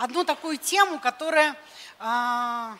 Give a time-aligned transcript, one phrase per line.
[0.00, 1.54] одну такую тему, которая
[1.98, 2.78] а,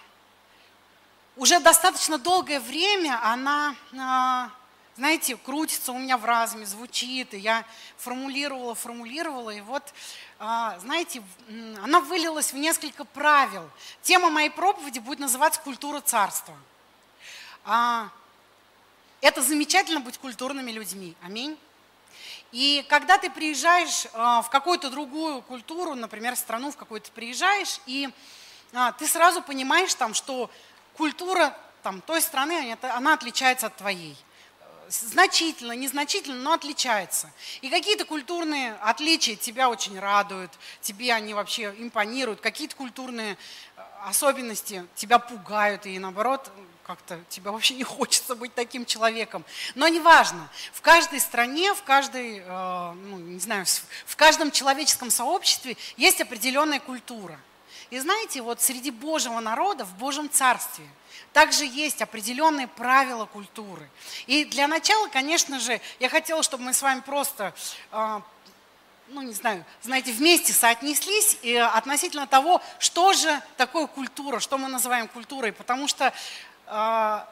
[1.37, 4.51] уже достаточно долгое время, она, а,
[4.97, 7.67] знаете, крутится у меня в разуме, звучит, и я
[7.99, 9.83] формулировала, формулировала, и вот,
[10.39, 11.23] а, знаете,
[11.83, 13.69] она вылилась в несколько правил.
[14.01, 16.57] Тема моей проповеди будет называться «Культура царства».
[17.67, 18.09] А,
[19.21, 21.15] это замечательно быть культурными людьми.
[21.23, 21.59] Аминь.
[22.53, 28.09] И когда ты приезжаешь а, в какую-то другую культуру, например, страну в какую-то приезжаешь, и
[28.73, 30.51] а, ты сразу понимаешь там, что
[30.97, 34.17] культура там, той страны, она отличается от твоей.
[34.89, 37.31] Значительно, незначительно, но отличается.
[37.61, 43.39] И какие-то культурные отличия тебя очень радуют, тебе они вообще импонируют, какие-то культурные
[44.05, 46.51] особенности тебя пугают, и наоборот,
[46.91, 49.45] как-то тебе вообще не хочется быть таким человеком.
[49.77, 53.65] Но неважно, в каждой стране, в каждой, э, ну, не знаю,
[54.07, 57.39] в каждом человеческом сообществе есть определенная культура.
[57.91, 60.85] И знаете, вот среди Божьего народа, в Божьем Царстве,
[61.33, 63.89] также есть определенные правила культуры.
[64.27, 67.55] И для начала, конечно же, я хотела, чтобы мы с вами просто
[67.93, 68.21] э,
[69.11, 74.69] ну не знаю, знаете, вместе соотнеслись и относительно того, что же такое культура, что мы
[74.69, 76.13] называем культурой, потому что
[76.67, 77.29] а,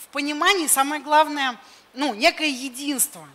[0.00, 1.58] в понимании самое главное,
[1.94, 3.28] ну, некое единство.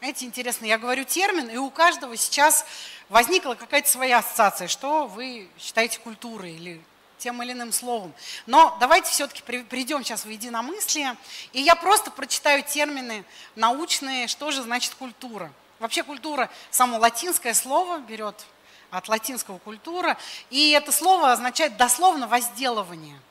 [0.00, 2.64] Знаете, интересно, я говорю термин, и у каждого сейчас
[3.08, 6.80] возникла какая-то своя ассоциация, что вы считаете культурой или
[7.18, 8.12] тем или иным словом.
[8.46, 11.16] Но давайте все-таки придем сейчас в единомыслие,
[11.52, 13.24] и я просто прочитаю термины
[13.56, 15.52] научные, что же значит культура.
[15.80, 18.46] Вообще культура, само латинское слово берет
[18.90, 20.16] от латинского культура,
[20.50, 23.18] и это слово означает дословно возделывание–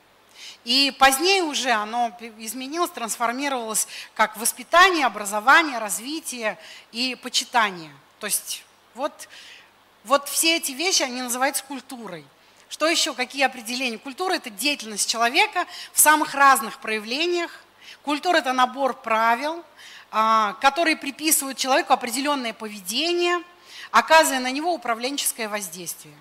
[0.66, 6.58] и позднее уже оно изменилось, трансформировалось как воспитание, образование, развитие
[6.92, 7.92] и почитание.
[8.20, 9.30] То есть вот,
[10.04, 12.26] вот все эти вещи, они называются культурой.
[12.68, 13.98] Что еще, какие определения?
[13.98, 17.52] Культура– это деятельность человека в самых разных проявлениях.
[18.04, 19.64] Культура– это набор правил,
[20.10, 23.44] которые приписывают человеку определенное поведение,
[23.92, 26.16] оказывая на него управленческое воздействие.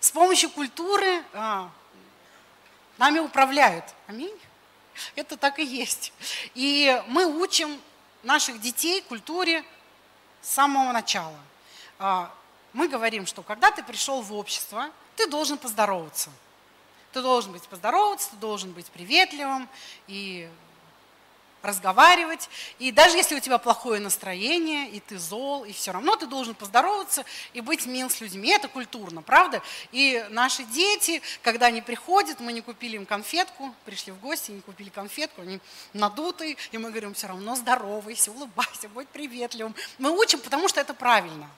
[0.00, 1.70] С помощью культуры а,
[2.98, 3.84] Нами управляют.
[4.06, 4.34] Аминь.
[5.16, 6.12] Это так и есть.
[6.54, 7.78] И мы учим
[8.22, 9.62] наших детей культуре
[10.40, 11.38] с самого начала.
[11.98, 12.34] А,
[12.72, 16.30] мы говорим, что когда ты пришел в общество, ты должен поздороваться.
[17.12, 19.68] Ты должен быть поздороваться, ты должен быть приветливым
[20.06, 20.48] и
[21.66, 22.48] разговаривать.
[22.78, 26.54] И даже если у тебя плохое настроение, и ты зол, и все равно ты должен
[26.54, 28.50] поздороваться и быть мил с людьми.
[28.50, 29.62] Это культурно, правда?
[29.92, 34.60] И наши дети, когда они приходят, мы не купили им конфетку, пришли в гости, не
[34.60, 35.60] купили конфетку, они
[35.92, 39.74] надутые, и мы говорим, все равно здоровайся, улыбайся, будь приветливым.
[39.98, 41.48] Мы учим, потому что это правильно.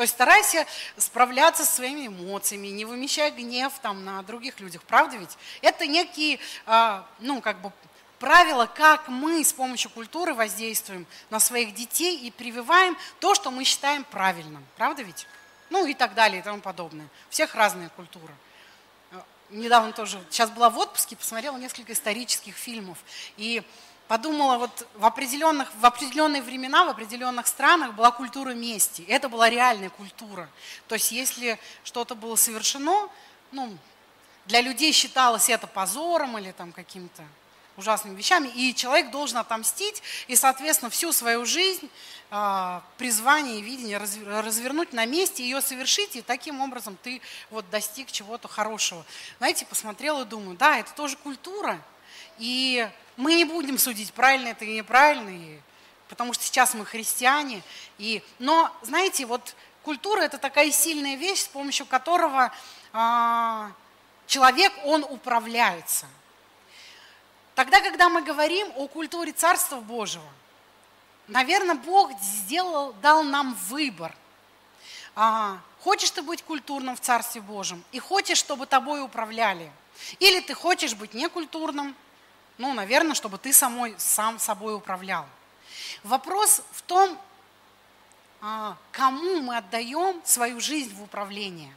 [0.00, 4.82] То есть старайся справляться со своими эмоциями, не вымещая гнев там, на других людях.
[4.84, 5.36] Правда ведь?
[5.60, 7.70] Это некие, а, ну, как бы
[8.20, 13.64] правила, как мы с помощью культуры воздействуем на своих детей и прививаем то, что мы
[13.64, 14.64] считаем правильным.
[14.76, 15.26] Правда ведь?
[15.70, 17.06] Ну и так далее и тому подобное.
[17.28, 18.32] У всех разная культура.
[19.12, 22.98] Э, недавно тоже, сейчас была в отпуске, посмотрела несколько исторических фильмов.
[23.38, 23.62] И
[24.06, 29.02] подумала, вот в, определенных, в определенные времена, в определенных странах была культура мести.
[29.08, 30.48] Это была реальная культура.
[30.88, 33.08] То есть если что-то было совершено,
[33.50, 33.78] ну,
[34.44, 37.24] для людей считалось это позором или там каким-то
[37.80, 41.90] ужасными вещами, и человек должен отомстить, и, соответственно, всю свою жизнь,
[42.30, 47.20] а, призвание и видение развернуть на месте, ее совершить, и таким образом ты
[47.50, 49.04] вот достиг чего-то хорошего.
[49.38, 51.82] Знаете, посмотрела и думаю, да, это тоже культура,
[52.38, 55.60] и мы не будем судить, правильно это или неправильно,
[56.08, 57.62] потому что сейчас мы христиане,
[57.98, 62.52] и, но, знаете, вот культура– это такая сильная вещь, с помощью которого
[62.92, 63.72] а,
[64.26, 66.06] человек, он управляется–
[67.60, 70.24] Тогда, когда мы говорим о культуре Царства Божьего,
[71.28, 74.16] наверное, Бог сделал, дал нам выбор.
[75.14, 79.70] А, хочешь ты быть культурным в Царстве Божьем и хочешь, чтобы тобой управляли.
[80.20, 81.94] Или ты хочешь быть некультурным,
[82.56, 85.26] ну, наверное, чтобы ты самой, сам собой управлял.
[86.02, 87.18] Вопрос в том,
[88.40, 91.74] а, кому мы отдаем свою жизнь в управление.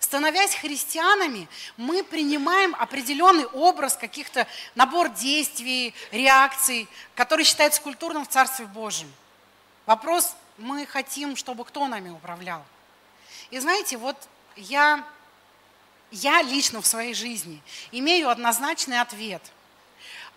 [0.00, 8.66] Становясь христианами, мы принимаем определенный образ, каких-то набор действий, реакций, который считается культурным в Царстве
[8.66, 9.12] Божьем.
[9.86, 12.64] Вопрос, мы хотим, чтобы кто нами управлял.
[13.50, 14.16] И знаете, вот
[14.56, 15.04] я,
[16.10, 17.62] я лично в своей жизни
[17.92, 19.42] имею однозначный ответ.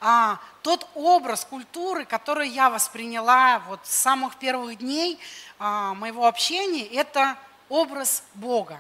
[0.02, 5.20] А, тот образ культуры, который я восприняла вот с самых первых дней
[5.58, 7.38] а, моего общения, это
[7.68, 8.80] образ Бога.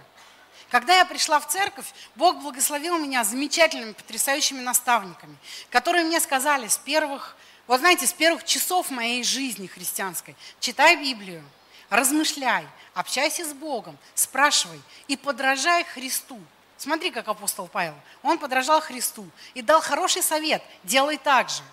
[0.70, 5.36] Когда я пришла в церковь, Бог благословил меня замечательными, потрясающими наставниками,
[5.70, 7.36] которые мне сказали с первых,
[7.66, 11.44] вот знаете, с первых часов моей жизни христианской, читай Библию,
[11.90, 16.40] размышляй, общайся с Богом, спрашивай и подражай Христу.
[16.78, 17.96] Смотри, как апостол Павел.
[18.22, 20.64] Он подражал Христу и дал хороший совет.
[20.84, 21.64] Делай так же.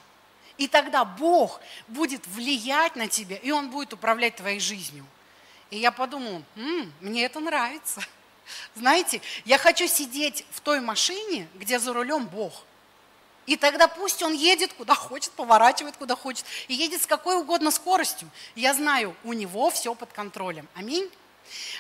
[0.56, 5.06] И тогда Бог будет влиять на тебя, и Он будет управлять твоей жизнью.
[5.70, 8.02] И я подумала, М, мне это нравится.
[8.74, 12.64] Знаете, я хочу сидеть в той машине, где за рулем Бог.
[13.46, 17.70] И тогда пусть он едет куда хочет, поворачивает куда хочет, и едет с какой угодно
[17.70, 18.28] скоростью.
[18.54, 20.68] Я знаю, у него все под контролем.
[20.74, 21.08] Аминь.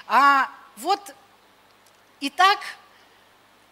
[0.06, 1.14] А вот
[2.20, 2.58] и так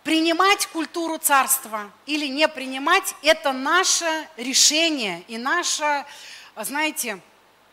[0.05, 6.05] Принимать культуру царства или не принимать– это наше решение и наша,
[6.57, 7.21] знаете,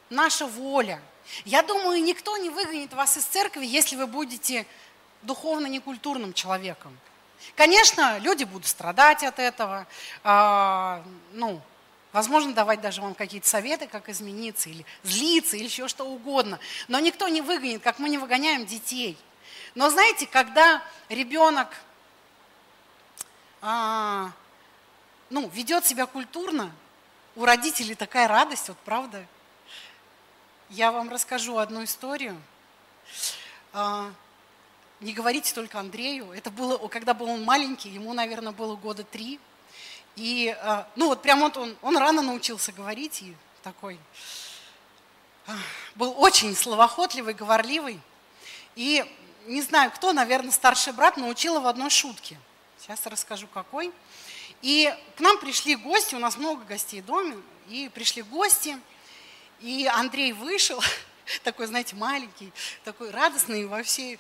[0.10, 1.02] наша воля.
[1.44, 4.66] Я думаю, никто не выгонит вас из церкви, если вы будете
[5.24, 6.98] духовно некультурным человеком.
[7.56, 9.88] Конечно, люди будут страдать от этого,
[10.24, 11.04] э,
[11.34, 11.62] ну,
[12.12, 16.60] возможно, давать даже вам какие-то советы, как измениться, или злиться, или еще что угодно.
[16.88, 19.18] Но никто не выгонит, как мы не выгоняем детей.
[19.76, 21.70] Но знаете, когда ребенок
[23.62, 24.32] а,
[25.30, 26.72] ну, ведет себя культурно,
[27.36, 29.26] у родителей такая радость, вот правда.
[30.70, 32.42] Я вам расскажу одну историю.
[33.74, 34.12] А,
[35.02, 36.32] не говорите только Андрею.
[36.32, 39.40] Это было, когда был он маленький, ему, наверное, было года три.
[40.16, 44.00] И, а, ну, вот прям вот он, он рано научился говорить и такой
[45.48, 45.54] а,
[45.96, 48.00] был очень словоохотливый, говорливый.
[48.76, 49.06] И
[49.48, 52.38] не знаю, кто, наверное, старший брат научил его одной шутке–
[52.82, 53.92] Сейчас расскажу, какой.
[54.64, 57.38] И к нам пришли гости, у нас много гостей в доме,
[57.70, 58.76] и пришли гости,
[59.60, 60.82] и Андрей вышел,
[61.44, 62.52] такой, знаете, маленький,
[62.84, 64.18] такой радостный во всей,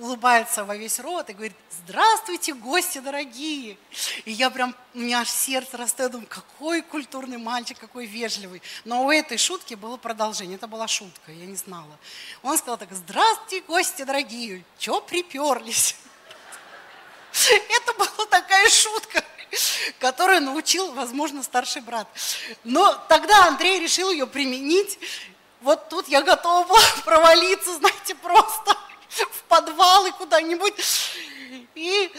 [0.00, 3.76] улыбается во весь рот и говорит, здравствуйте, гости дорогие.
[4.24, 8.62] И я прям, у меня аж сердце растет, думаю, какой культурный мальчик, какой вежливый.
[8.84, 11.98] Но у этой шутки было продолжение, это была шутка, я не знала.
[12.42, 15.96] Он сказал так, здравствуйте, гости дорогие, чё приперлись?
[17.68, 19.24] Это была такая шутка,
[19.98, 22.08] которую научил, возможно, старший брат.
[22.62, 24.98] Но тогда Андрей решил ее применить.
[25.60, 28.76] Вот тут я готова была провалиться, знаете, просто
[29.30, 30.74] в подвал и куда-нибудь.
[31.74, 32.12] И,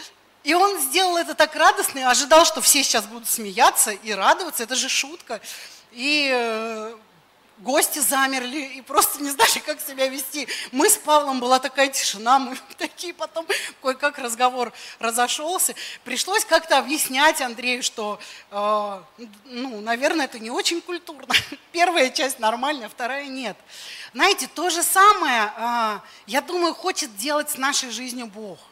[0.44, 4.62] и он сделал это так радостно, и ожидал, что все сейчас будут смеяться и радоваться.
[4.62, 5.40] Это же шутка.
[5.92, 6.94] И э,
[7.58, 10.48] гости замерли и просто не знали, как себя вести.
[10.72, 13.46] Мы с Павлом, была такая тишина, мы такие потом,
[13.82, 15.74] кое-как разговор разошелся.
[16.04, 18.18] Пришлось как-то объяснять Андрею, что,
[18.50, 19.02] э,
[19.46, 21.34] ну, наверное, это не очень культурно.
[21.72, 23.56] Первая часть нормальная, вторая нет.
[24.12, 28.58] Знаете, то же самое, э, я думаю, хочет делать с нашей жизнью Бог–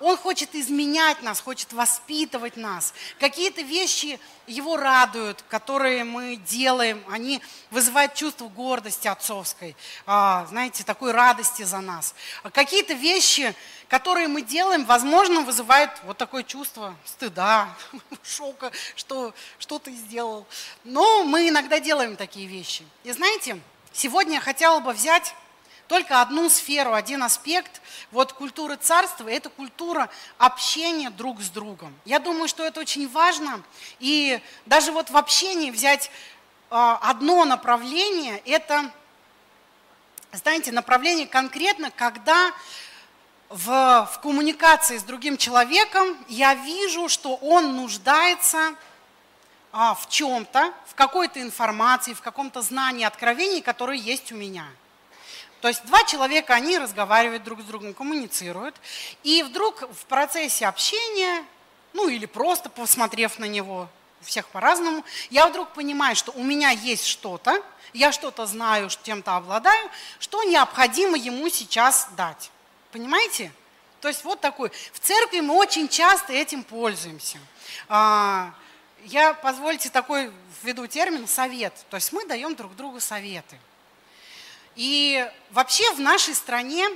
[0.00, 2.94] он хочет изменять нас, хочет воспитывать нас.
[3.18, 9.76] Какие-то вещи его радуют, которые мы делаем, они вызывают чувство гордости отцовской,
[10.06, 12.14] а, знаете, такой радости за нас.
[12.42, 13.54] А какие-то вещи,
[13.88, 17.68] которые мы делаем, возможно, вызывают вот такое чувство стыда,
[18.22, 20.46] шока, что, что ты сделал.
[20.84, 22.84] Но мы иногда делаем такие вещи.
[23.04, 23.60] И знаете,
[23.92, 25.34] сегодня я хотела бы взять
[25.88, 27.80] только одну сферу, один аспект
[28.12, 31.94] вот культуры царства– это культура общения друг с другом.
[32.04, 33.62] Я думаю, что это очень важно.
[33.98, 36.10] И даже вот в общении взять
[36.70, 38.90] а, одно направление– это,
[40.32, 42.52] знаете, направление конкретно, когда
[43.48, 43.64] в,
[44.12, 48.74] в коммуникации с другим человеком я вижу, что он нуждается
[49.72, 54.66] а, в чем-то, в какой-то информации, в каком-то знании, откровении, которое есть у меня–
[55.60, 58.76] то есть два человека, они разговаривают друг с другом, коммуницируют,
[59.22, 61.44] и вдруг в процессе общения,
[61.92, 63.88] ну или просто посмотрев на него,
[64.20, 67.62] у всех по-разному, я вдруг понимаю, что у меня есть что-то,
[67.92, 72.50] я что-то знаю, чем-то обладаю, что необходимо ему сейчас дать.
[72.92, 73.52] Понимаете?
[74.00, 74.70] То есть вот такой.
[74.92, 77.38] В церкви мы очень часто этим пользуемся.
[77.88, 78.52] А,
[79.04, 81.74] я, позвольте, такой введу термин совет.
[81.90, 83.58] То есть мы даем друг другу советы.
[84.78, 86.88] И вообще в нашей стране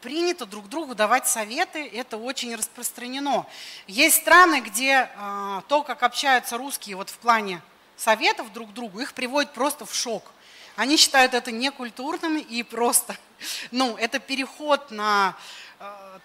[0.00, 3.44] принято друг другу давать советы, это очень распространено.
[3.86, 7.60] Есть страны, где э, то, как общаются русские вот в плане
[7.98, 10.32] советов друг другу, их приводит просто в шок.
[10.74, 13.18] Они считают это некультурным и просто,
[13.70, 15.36] ну, это переход на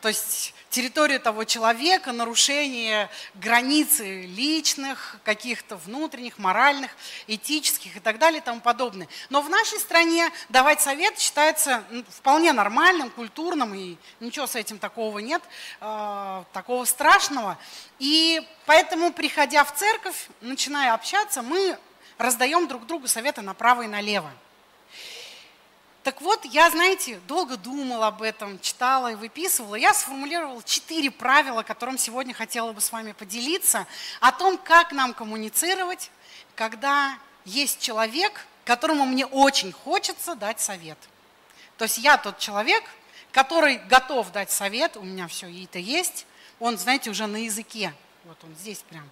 [0.02, 6.92] то есть территорию того человека, нарушение границы личных, каких-то внутренних, моральных,
[7.26, 9.08] этических и так далее и тому подобное.
[9.30, 15.20] Но в нашей стране давать совет считается вполне нормальным, культурным, и ничего с этим такого
[15.20, 15.42] нет,
[15.82, 17.58] э, такого страшного.
[17.98, 21.78] И поэтому, приходя в церковь, начиная общаться, мы
[22.18, 24.32] раздаем друг другу советы направо и налево.
[26.08, 29.76] Так вот, я, знаете, долго думала об этом, читала и выписывала.
[29.76, 33.86] Я сформулировала четыре правила, которым сегодня хотела бы с вами поделиться,
[34.22, 36.10] о том, как нам коммуницировать,
[36.56, 40.98] когда есть человек, которому мне очень хочется дать совет.
[41.78, 42.86] То есть я тот человек,
[43.34, 46.26] который готов дать совет, у меня все это есть,
[46.60, 49.10] он, знаете, уже на языке, вот он здесь прям.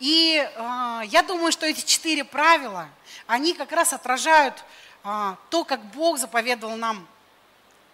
[0.00, 2.88] И э, я думаю, что эти четыре правила,
[3.28, 4.64] они как раз отражают
[5.04, 7.06] то, как Бог заповедовал нам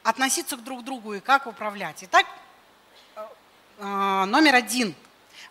[0.05, 2.05] относиться к друг другу и как управлять.
[2.05, 2.25] Итак,
[3.79, 4.95] а, номер один,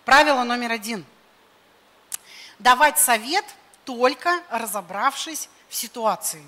[0.06, 1.06] правило номер один.
[2.60, 3.46] Давать совет
[3.84, 6.44] только разобравшись в ситуации.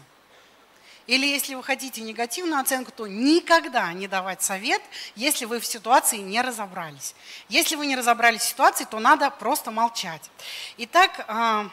[1.08, 4.82] Или если вы хотите негативную оценку, то никогда не давать совет,
[5.16, 7.16] если вы в ситуации не разобрались.
[7.50, 10.30] Если вы не разобрались в ситуации, то надо просто молчать.
[10.78, 11.70] Итак, а,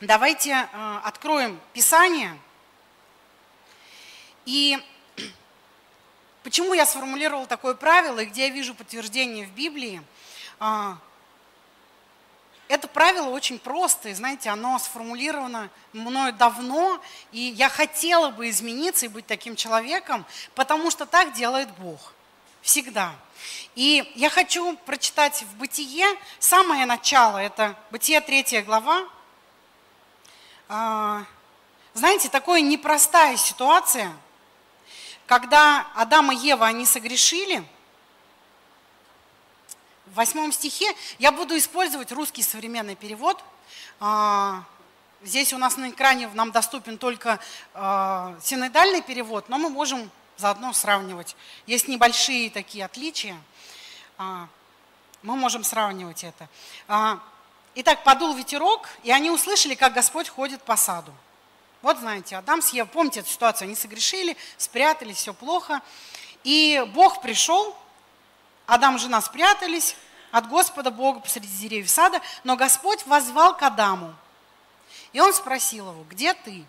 [0.00, 2.38] Давайте э, откроем Писание.
[4.46, 4.78] И
[6.44, 10.00] почему я сформулировал такое правило, и где я вижу подтверждение в Библии?
[10.60, 10.98] А,
[12.68, 17.02] это правило очень простое, знаете, оно сформулировано мною давно,
[17.32, 20.24] и я хотела бы измениться и быть таким человеком,
[20.54, 22.12] потому что так делает Бог.
[22.62, 23.16] Всегда.
[23.74, 26.06] И я хочу прочитать в Бытие
[26.38, 29.04] самое начало, это Бытие 3 глава,
[31.94, 34.12] знаете, такая непростая ситуация,
[35.26, 37.64] когда Адам и Ева, они согрешили,
[40.06, 43.42] в восьмом стихе я буду использовать русский современный перевод.
[44.00, 44.64] А,
[45.22, 47.38] здесь у нас на экране нам доступен только
[47.74, 51.36] а, синодальный перевод, но мы можем заодно сравнивать.
[51.66, 53.36] Есть небольшие такие отличия.
[54.18, 56.48] Мы можем сравнивать это.
[57.74, 61.12] Итак, подул ветерок, и они услышали, как Господь ходит по саду.
[61.80, 65.80] Вот знаете, Адам с Евой, помните эту ситуацию, они согрешили, спрятались, все плохо.
[66.42, 67.76] И Бог пришел,
[68.66, 69.96] Адам и жена спрятались
[70.32, 74.14] от Господа Бога посреди деревьев сада, но Господь возвал к Адаму.
[75.12, 76.64] И он спросил его, где ты?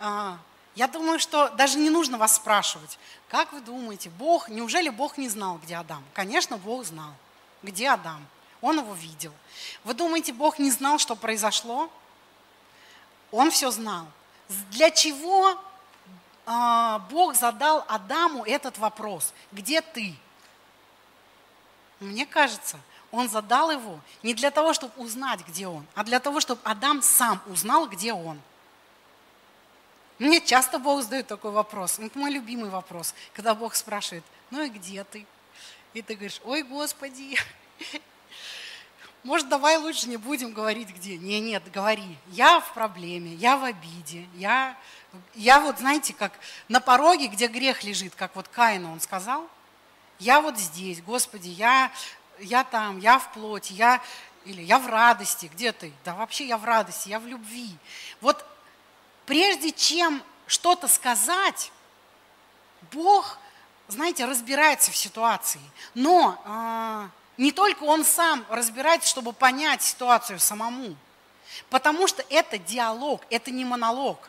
[0.00, 0.38] А,
[0.74, 2.98] я думаю, что даже не нужно вас спрашивать.
[3.28, 6.04] Как вы думаете, Бог, неужели Бог не знал, где Адам?
[6.12, 7.14] Конечно, Бог знал,
[7.62, 8.26] где Адам.
[8.66, 9.32] Он его видел.
[9.84, 11.88] Вы думаете, Бог не знал, что произошло?
[13.30, 14.08] Он все знал.
[14.72, 15.56] Для чего
[16.44, 19.32] а, Бог задал Адаму этот вопрос?
[19.52, 20.16] Где ты?
[22.00, 22.80] Мне кажется,
[23.12, 27.02] он задал его не для того, чтобы узнать, где он, а для того, чтобы Адам
[27.02, 28.40] сам узнал, где он.
[30.18, 32.00] Мне часто Бог задает такой вопрос.
[32.00, 35.24] Это мой любимый вопрос, когда Бог спрашивает, ну и где ты?
[35.94, 37.38] И ты говоришь, ой, Господи,
[39.24, 41.16] может, давай лучше не будем говорить где.
[41.16, 42.16] Не, нет, говори.
[42.28, 44.76] Я в проблеме, я в обиде, я,
[45.34, 46.32] я вот, знаете, как
[46.68, 49.48] на пороге, где грех лежит, как вот Каину он сказал,
[50.18, 51.90] я вот здесь, Господи, я,
[52.38, 54.00] я там, я в плоти, я,
[54.44, 55.92] или я в радости, где ты?
[56.04, 57.76] Да вообще я в радости, я в любви.
[58.20, 58.44] Вот
[59.26, 61.72] прежде чем что-то сказать,
[62.92, 63.38] Бог,
[63.88, 65.60] знаете, разбирается в ситуации.
[65.94, 70.96] Но а, не только он сам разбирается, чтобы понять ситуацию самому.
[71.70, 74.28] Потому что это диалог, это не монолог.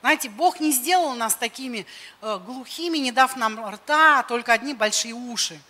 [0.00, 1.86] Знаете, Бог не сделал нас такими
[2.20, 5.60] э, глухими, не дав нам рта, а только одни большие уши.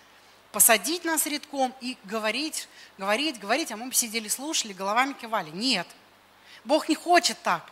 [0.52, 5.50] Посадить нас редком и говорить, говорить, говорить, а мы бы сидели, слушали, головами кивали.
[5.50, 5.86] Нет,
[6.64, 7.70] Бог не хочет так.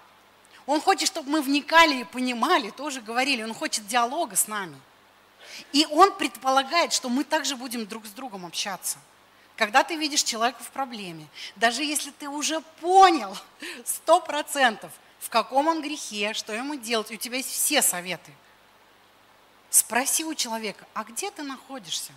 [0.66, 3.42] Он хочет, чтобы мы вникали и понимали, тоже говорили.
[3.42, 4.78] Он хочет диалога с нами.
[5.73, 8.99] И он предполагает, что мы также будем друг с другом общаться.
[9.57, 11.26] Когда ты видишь человека в проблеме,
[11.57, 13.37] даже если ты уже понял
[13.85, 18.33] сто процентов, в каком он грехе, что ему делать, у тебя есть все советы,
[19.69, 22.12] спроси у человека, а где ты находишься?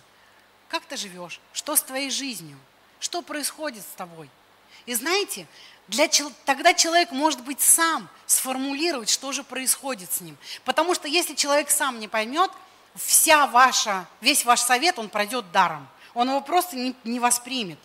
[0.68, 1.40] Как ты живешь?
[1.52, 2.58] Что с твоей жизнью?
[2.98, 4.30] Что происходит с тобой?
[4.86, 5.46] И знаете,
[5.88, 6.08] для,
[6.46, 10.36] тогда человек может быть сам сформулировать, что же происходит с ним.
[10.64, 12.50] Потому что если человек сам не поймет,
[12.94, 15.88] вся ваша, весь ваш совет, он пройдет даром.
[16.14, 17.78] Он его просто не, не воспримет.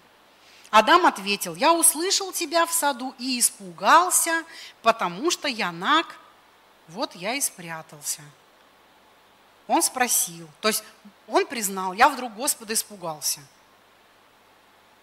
[0.71, 4.43] Адам ответил, я услышал тебя в саду и испугался,
[4.83, 6.15] потому что я наг,
[6.87, 8.21] вот я и спрятался.
[9.67, 10.47] он спросил.
[10.61, 10.83] То есть
[11.27, 13.39] он признал, я вдруг Господа испугался.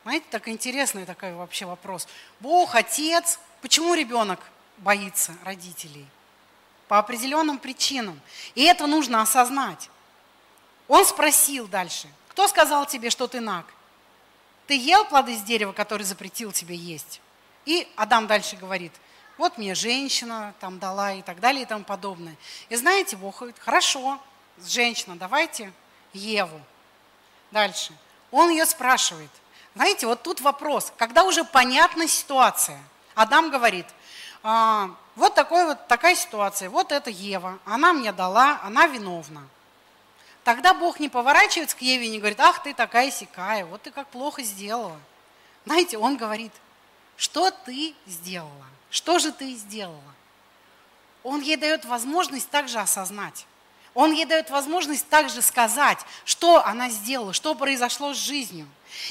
[0.04, 2.06] Знаете, так интересный такой вообще вопрос.
[2.38, 4.38] Бог, Отец, почему ребенок
[4.78, 6.06] боится родителей?
[6.86, 8.20] По определенным причинам.
[8.54, 9.90] И это нужно осознать.
[10.88, 13.66] Он спросил дальше, кто сказал тебе, что ты наг?
[14.66, 17.20] Ты ел плоды с дерева, который запретил тебе есть?
[17.64, 18.92] И Адам дальше говорит,
[19.38, 22.36] вот мне женщина там дала и так далее и тому подобное.
[22.68, 24.20] И знаете, Бог говорит, хорошо,
[24.64, 25.72] женщина, давайте
[26.12, 26.60] Еву.
[27.50, 27.92] Дальше.
[28.30, 29.30] Он ее спрашивает–
[29.76, 32.82] знаете, вот тут вопрос, когда уже понятна ситуация.
[33.14, 33.84] Адам говорит,
[34.42, 39.46] а, вот, такой вот такая ситуация, вот это Ева, она мне дала, она виновна.
[40.46, 43.90] Тогда Бог не поворачивается к Еве и не говорит, ах, ты такая сикая, вот ты
[43.90, 44.96] как плохо сделала.
[45.64, 46.52] Знаете, он говорит,
[47.16, 48.66] что ты сделала?
[48.88, 50.14] Что же ты сделала?
[51.24, 53.44] Он ей дает возможность также осознать.
[53.92, 58.68] Он ей дает возможность также сказать, что она сделала, что произошло с жизнью.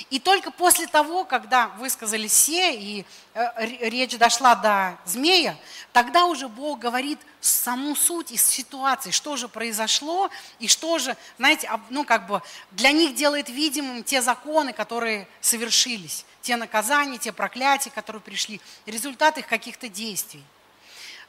[0.09, 5.57] И только после того, когда высказали все, и э, речь дошла до змея,
[5.93, 11.69] тогда уже Бог говорит саму суть из ситуации, что же произошло, и что же, знаете,
[11.89, 17.91] ну как бы для них делает видимым те законы, которые совершились, те наказания, те проклятия,
[17.91, 20.43] которые пришли, результат их каких-то действий.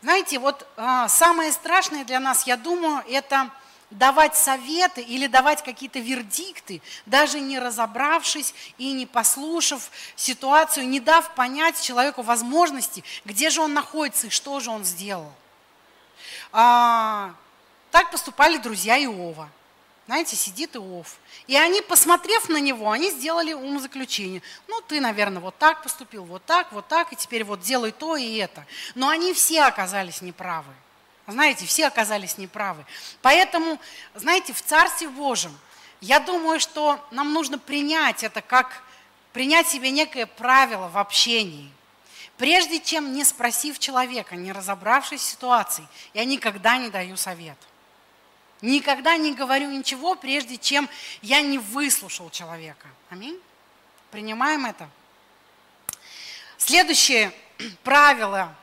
[0.02, 3.50] Знаете, вот а, самое страшное для нас, я думаю, это
[3.90, 11.34] давать советы или давать какие-то вердикты, даже не разобравшись и не послушав ситуацию, не дав
[11.34, 15.32] понять человеку возможности, где же он находится и что же он сделал.
[16.52, 17.34] А,
[17.90, 19.48] так поступали друзья Иова.
[20.06, 21.16] Знаете, сидит Иов.
[21.48, 24.40] И они, посмотрев на него, они сделали умозаключение.
[24.68, 28.16] Ну, ты, наверное, вот так поступил, вот так, вот так, и теперь вот делай то
[28.16, 28.64] и это.
[28.94, 30.72] Но они все оказались неправы.
[31.26, 32.84] Знаете, все оказались неправы.
[33.22, 33.80] Поэтому,
[34.14, 35.56] знаете, в Царстве Божьем,
[36.00, 38.82] я думаю, что нам нужно принять это как
[39.32, 41.70] принять себе некое правило в общении.
[42.38, 47.58] Прежде чем не спросив человека, не разобравшись в ситуации, я никогда не даю совет.
[48.62, 50.88] Никогда не говорю ничего, прежде чем
[51.20, 52.88] я не выслушал человека.
[53.10, 53.38] Аминь.
[54.10, 54.88] Принимаем это.
[56.56, 57.30] Следующее
[57.84, 58.54] правило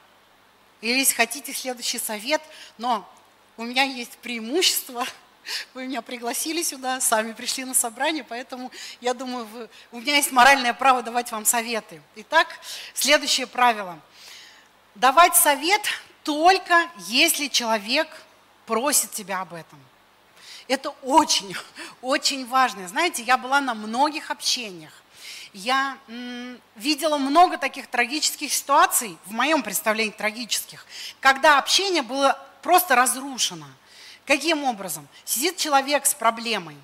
[0.84, 2.42] или если хотите следующий совет,
[2.78, 3.10] но
[3.56, 5.08] у меня есть преимущество,
[5.74, 8.70] вы меня пригласили сюда, сами пришли на собрание, поэтому
[9.00, 12.02] я думаю, вы, у меня есть моральное право давать вам советы.
[12.18, 12.48] Итак,
[12.94, 13.98] следующее правило.
[14.96, 15.82] Давать совет
[16.24, 18.10] только если человек
[18.66, 19.80] просит тебя об этом.
[20.68, 21.56] Это очень,
[22.02, 22.90] очень важно.
[22.90, 25.03] Знаете, я была на многих общениях
[25.54, 25.98] я
[26.76, 30.86] видела много таких трагических ситуаций, в моем представлении трагических,
[31.20, 33.68] когда общение было просто разрушено.
[34.26, 35.08] Каким образом?
[35.26, 36.78] Сидит человек с проблемой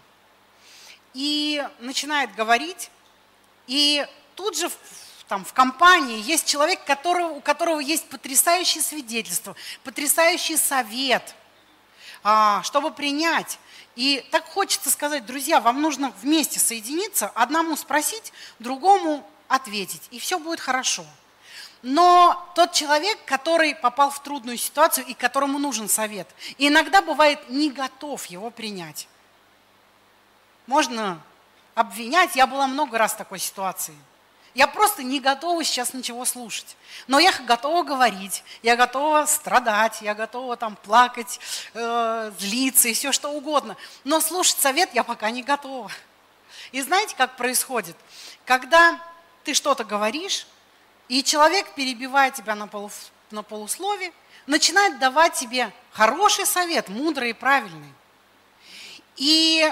[1.13, 2.91] и начинает говорить,
[3.67, 4.05] и
[4.35, 4.69] тут же
[5.27, 11.35] там, в компании есть человек, которого, у которого есть потрясающее свидетельство, потрясающий совет,
[12.23, 13.57] а, чтобы принять
[13.99, 20.39] и так хочется сказать, друзья, вам нужно вместе соединиться, одному спросить, другому ответить, и все
[20.39, 21.05] будет хорошо.
[21.81, 27.71] Но тот человек, который попал в трудную ситуацию и которому нужен совет, иногда бывает не
[27.71, 29.09] готов его принять.
[30.65, 31.21] Можно
[31.75, 33.95] обвинять, я была много раз в такой ситуации–
[34.53, 36.75] я просто не готова сейчас ничего слушать.
[37.07, 41.39] Но я готова говорить, я готова страдать, я готова там плакать,
[41.73, 43.77] э, злиться и все что угодно.
[44.03, 45.91] Но слушать совет я пока не готова.
[46.71, 47.95] И знаете, как происходит?
[48.45, 48.99] Когда
[49.43, 50.47] ты что-то говоришь,
[51.07, 52.91] и человек, перебивая тебя на, полу,
[53.31, 54.11] на полуслове,
[54.45, 57.93] начинает давать тебе хороший совет, мудрый и правильный.
[59.15, 59.71] И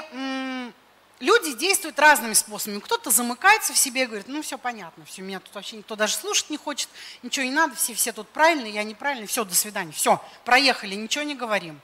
[1.19, 2.79] Люди действуют разными способами.
[2.79, 6.13] Кто-то замыкается в себе и говорит, ну все понятно, все, меня тут вообще никто даже
[6.13, 6.89] слушать не хочет,
[7.23, 11.23] ничего не надо, все, все тут правильные, я неправильный, все, до свидания, все, проехали, ничего
[11.23, 11.79] не говорим.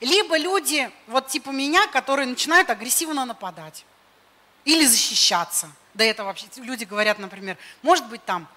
[0.00, 3.84] Либо люди, вот типа меня, которые начинают агрессивно нападать
[4.64, 5.68] или защищаться.
[5.94, 8.48] Да это вообще, люди говорят, например, может быть там,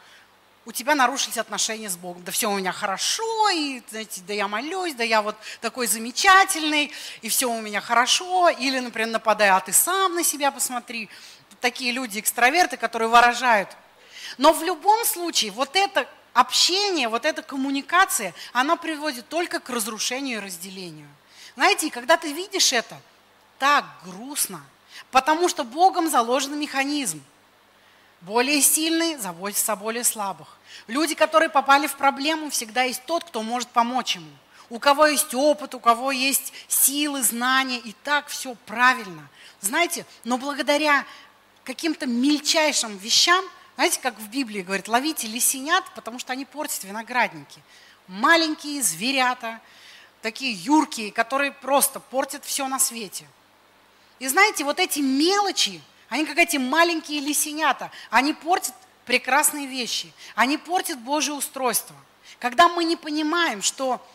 [0.65, 2.23] у тебя нарушились отношения с Богом.
[2.23, 6.91] Да все у меня хорошо, и, знаете, да я молюсь, да я вот такой замечательный,
[7.21, 8.49] и все у меня хорошо.
[8.49, 11.09] Или, например, нападаю, а ты сам на себя посмотри.
[11.61, 13.69] Такие люди, экстраверты, которые выражают.
[14.37, 20.39] Но в любом случае, вот это общение, вот эта коммуникация, она приводит только к разрушению
[20.39, 21.07] и разделению.
[21.55, 22.99] Знаете, когда ты видишь это,
[23.59, 24.61] так грустно,
[25.11, 27.23] потому что Богом заложен механизм–
[28.25, 30.54] более сильный заботится о более слабых.
[30.87, 34.31] Люди, которые попали в проблему, всегда есть тот, кто может помочь ему.
[34.69, 39.29] у кого есть опыт, у кого есть силы, знания, и так все правильно.
[39.61, 41.05] Знаете, но благодаря
[41.63, 43.43] каким-то мельчайшим вещам,
[43.75, 47.61] знаете, как в Библии говорит, ловите лисенят, потому что они портят виноградники.
[48.07, 49.59] Маленькие зверята,
[50.21, 53.27] такие юркие, которые просто портят все на свете.
[54.19, 58.73] И знаете, вот эти мелочи, они как эти маленькие лисенята, они портят
[59.05, 61.95] прекрасные вещи, они портят Божье устройство.
[62.39, 64.05] Когда мы не понимаем, что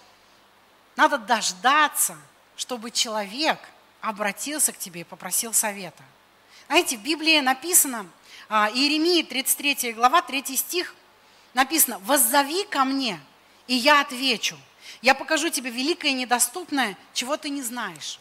[0.97, 2.17] надо дождаться,
[2.57, 3.59] чтобы человек
[4.01, 6.03] обратился к тебе и попросил совета.
[6.67, 8.07] Знаете, в Библии написано,
[8.49, 10.95] а, Иеремии 33 глава, 3 стих,
[11.55, 13.21] написано, «Воззови ко мне,
[13.67, 14.59] и я отвечу.
[15.03, 18.19] Я покажу тебе великое и недоступное, чего ты не знаешь».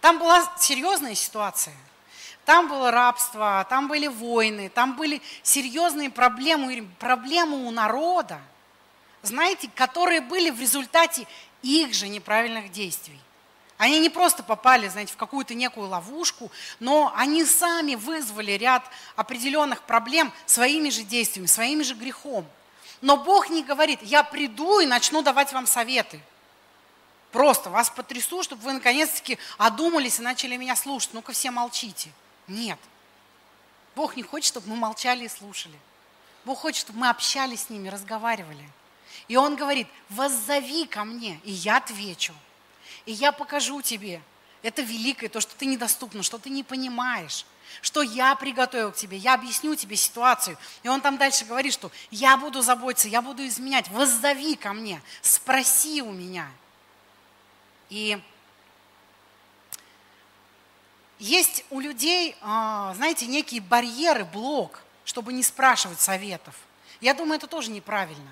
[0.00, 1.74] Там была серьезная ситуация.
[2.44, 8.40] Там было рабство, там были войны, там были серьезные проблемы, проблемы у народа,
[9.22, 11.26] знаете, которые были в результате
[11.62, 13.20] их же неправильных действий.
[13.76, 16.50] Они не просто попали, знаете, в какую-то некую ловушку,
[16.80, 18.84] но они сами вызвали ряд
[19.16, 22.46] определенных проблем своими же действиями, своим же грехом.
[23.00, 26.20] Но Бог не говорит, я приду и начну давать вам советы.
[27.32, 31.14] Просто вас потрясу, чтобы вы наконец-таки одумались и начали меня слушать.
[31.14, 32.10] Ну-ка все молчите.
[32.50, 32.78] Нет.
[33.94, 35.78] Бог не хочет, чтобы мы молчали и слушали.
[36.44, 38.68] Бог хочет, чтобы мы общались с ними, разговаривали.
[39.28, 42.34] И Он говорит, воззови ко мне, и я отвечу.
[43.06, 44.20] И я покажу тебе
[44.62, 47.46] это великое, то, что ты недоступна, что ты не понимаешь,
[47.82, 50.58] что я приготовил к тебе, я объясню тебе ситуацию.
[50.82, 55.00] И он там дальше говорит, что я буду заботиться, я буду изменять, воззови ко мне,
[55.22, 56.50] спроси у меня.
[57.90, 58.20] И
[61.20, 66.54] есть у людей, а, знаете, некие барьеры, блок, чтобы не спрашивать советов.
[67.00, 68.30] Я думаю, это тоже неправильно.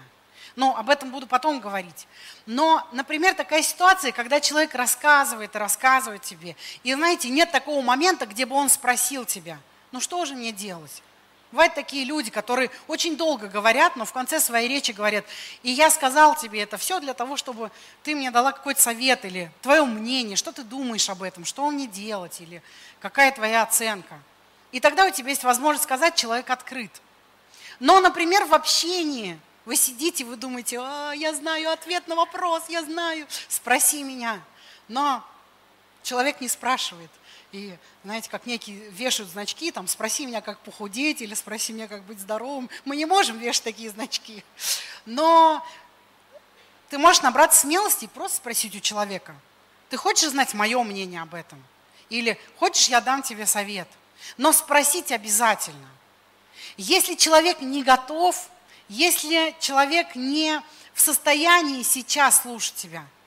[0.57, 2.09] Но об этом буду потом говорить.
[2.46, 8.27] Но, например, такая ситуация, когда человек рассказывает и рассказывает тебе, и, знаете, нет такого момента,
[8.27, 9.59] где бы он спросил тебя,
[9.92, 11.03] ну что же мне делать?
[11.50, 15.24] Бывают такие люди, которые очень долго говорят, но в конце своей речи говорят,
[15.62, 17.70] и я сказал тебе это все для того, чтобы
[18.02, 21.87] ты мне дала какой-то совет или твое мнение, что ты думаешь об этом, что мне
[21.87, 22.62] делать, или
[23.00, 24.18] какая твоя оценка.
[24.72, 26.90] И тогда у тебя есть возможность сказать, человек открыт.
[27.80, 32.82] Но, например, в общении вы сидите, вы думаете, а, я знаю ответ на вопрос, я
[32.82, 34.40] знаю, спроси меня.
[34.88, 35.24] Но
[36.02, 37.11] человек не спрашивает.
[37.52, 42.02] И, знаете, как некие вешают значки, там, спроси меня, как похудеть, или спроси меня, как
[42.02, 42.68] быть здоровым.
[42.84, 44.44] Мы не можем вешать такие значки.
[45.06, 45.66] Но
[46.90, 49.34] ты можешь набраться смелости и просто спросить у человека,
[49.88, 51.62] ты хочешь знать мое мнение об этом?
[52.11, 53.88] Или хочешь, я дам тебе совет?
[54.37, 55.88] Но спросить обязательно.
[56.76, 58.50] Если человек не готов,
[58.88, 60.61] если человек не
[60.92, 63.06] в состоянии сейчас слушать тебя–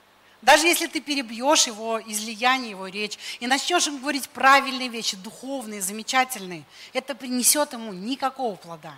[0.42, 5.80] даже если ты перебьешь его излияние, его речь, и начнешь ему говорить правильные вещи, духовные,
[5.80, 8.94] замечательные, это принесет ему никакого плода.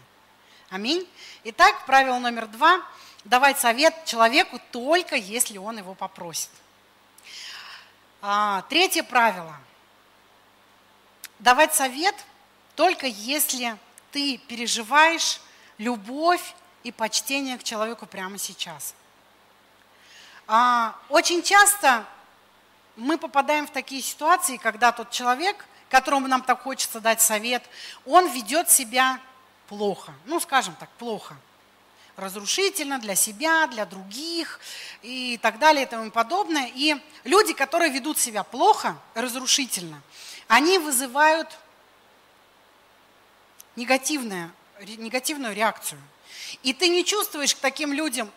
[0.71, 1.07] Аминь.
[1.45, 2.81] Итак, правило номер два–
[3.25, 6.51] давать совет человеку только если он его попросит.
[8.23, 9.55] А, третье правило–
[11.39, 12.15] давать совет
[12.75, 13.77] только если
[14.13, 15.41] ты переживаешь
[15.77, 16.55] любовь
[16.85, 18.95] и почтение к человеку прямо сейчас–
[20.47, 22.05] очень часто
[22.97, 27.63] мы попадаем в такие ситуации, когда тот человек, которому нам так хочется дать совет,
[28.05, 29.21] он ведет себя
[29.69, 31.37] плохо, ну, скажем так, плохо,
[32.17, 34.61] разрушительно для себя, для других
[35.03, 36.71] и так далее и тому подобное.
[36.75, 40.01] И люди, которые ведут себя плохо, разрушительно,
[40.47, 41.49] они вызывают
[43.77, 46.01] негативную, негативную реакцию.
[46.63, 48.31] И ты не чувствуешь к таким людям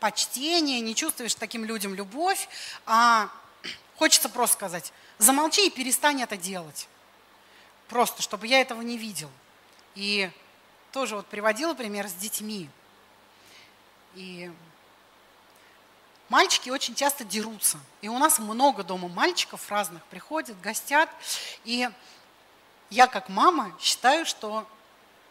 [0.00, 2.48] почтение, не чувствуешь таким людям любовь,
[2.86, 3.30] а
[3.96, 6.88] хочется просто сказать, замолчи и перестань это делать.
[7.88, 9.30] Просто, чтобы я этого не видел.
[9.94, 10.30] И
[10.92, 12.68] тоже вот приводила пример с детьми.
[14.14, 14.50] И
[16.28, 17.78] мальчики очень часто дерутся.
[18.00, 21.08] И у нас много дома мальчиков разных приходят, гостят.
[21.64, 21.88] И
[22.90, 24.66] я как мама считаю, что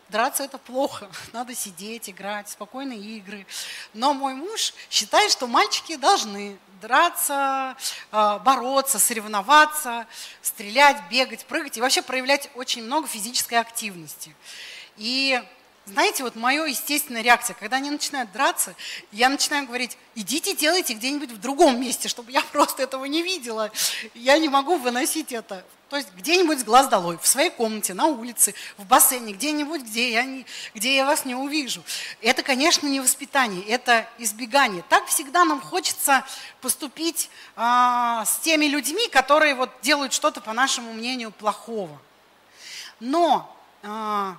[0.10, 3.46] Драться это плохо, надо сидеть, играть, спокойные игры.
[3.93, 7.76] Но мой муж считает, что мальчики должны драться,
[8.12, 10.06] а, бороться, соревноваться,
[10.41, 14.36] стрелять, бегать, прыгать и вообще проявлять очень много физической активности.
[14.96, 15.43] И
[15.88, 18.76] знаете, вот моя естественная реакция, когда они начинают драться,
[19.12, 23.71] я начинаю говорить, идите делайте где-нибудь в другом месте, чтобы я просто этого не видела.
[24.13, 25.63] Я не могу выносить это.
[25.89, 30.12] То есть где-нибудь с глаз долой, в своей комнате, на улице, в бассейне, где-нибудь, где
[30.12, 31.82] я, не, где я вас не увижу.
[32.21, 34.84] Это, конечно, не воспитание, это избегание.
[34.89, 36.26] Так всегда нам хочется
[36.60, 41.97] поступить а, с теми людьми, которые вот делают что-то, по нашему мнению, плохого.
[43.00, 44.36] Но а,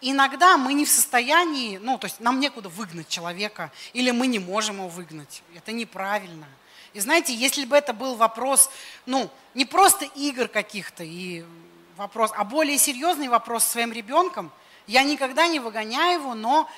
[0.00, 4.38] иногда мы не в состоянии, ну, то есть нам некуда выгнать человека, или мы не
[4.38, 5.42] можем его выгнать.
[5.54, 6.46] Это неправильно.
[6.92, 8.70] И знаете, если бы это был вопрос,
[9.04, 11.44] ну, не просто игр каких-то и
[11.96, 14.50] вопрос, а более серьезный вопрос с своим ребенком,
[14.86, 16.70] я никогда не выгоняю его, но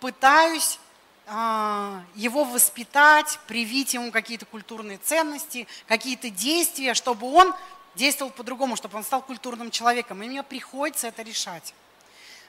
[0.00, 0.78] пытаюсь
[1.26, 7.54] э, его воспитать, привить ему какие-то культурные ценности, какие-то действия, чтобы он
[7.96, 10.22] действовал по-другому, чтобы он стал культурным человеком.
[10.22, 11.74] И мне приходится это решать.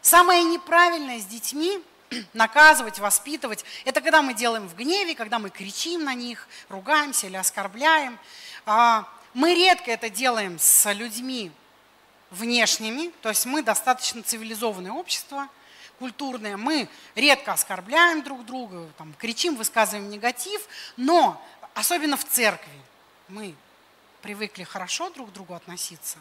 [0.02, 1.82] Самое неправильное с детьми
[2.34, 7.36] наказывать, воспитывать, это когда мы делаем в гневе, когда мы кричим на них, ругаемся или
[7.36, 8.18] оскорбляем.
[8.66, 11.52] А, мы редко это делаем с людьми
[12.30, 15.48] внешними, то есть мы достаточно цивилизованное общество,
[16.00, 20.62] культурное, мы редко оскорбляем друг друга, там, кричим, высказываем негатив,
[20.96, 21.42] но
[21.74, 22.72] особенно в церкви
[23.28, 23.56] мы
[24.22, 26.18] привыкли хорошо друг к другу относиться.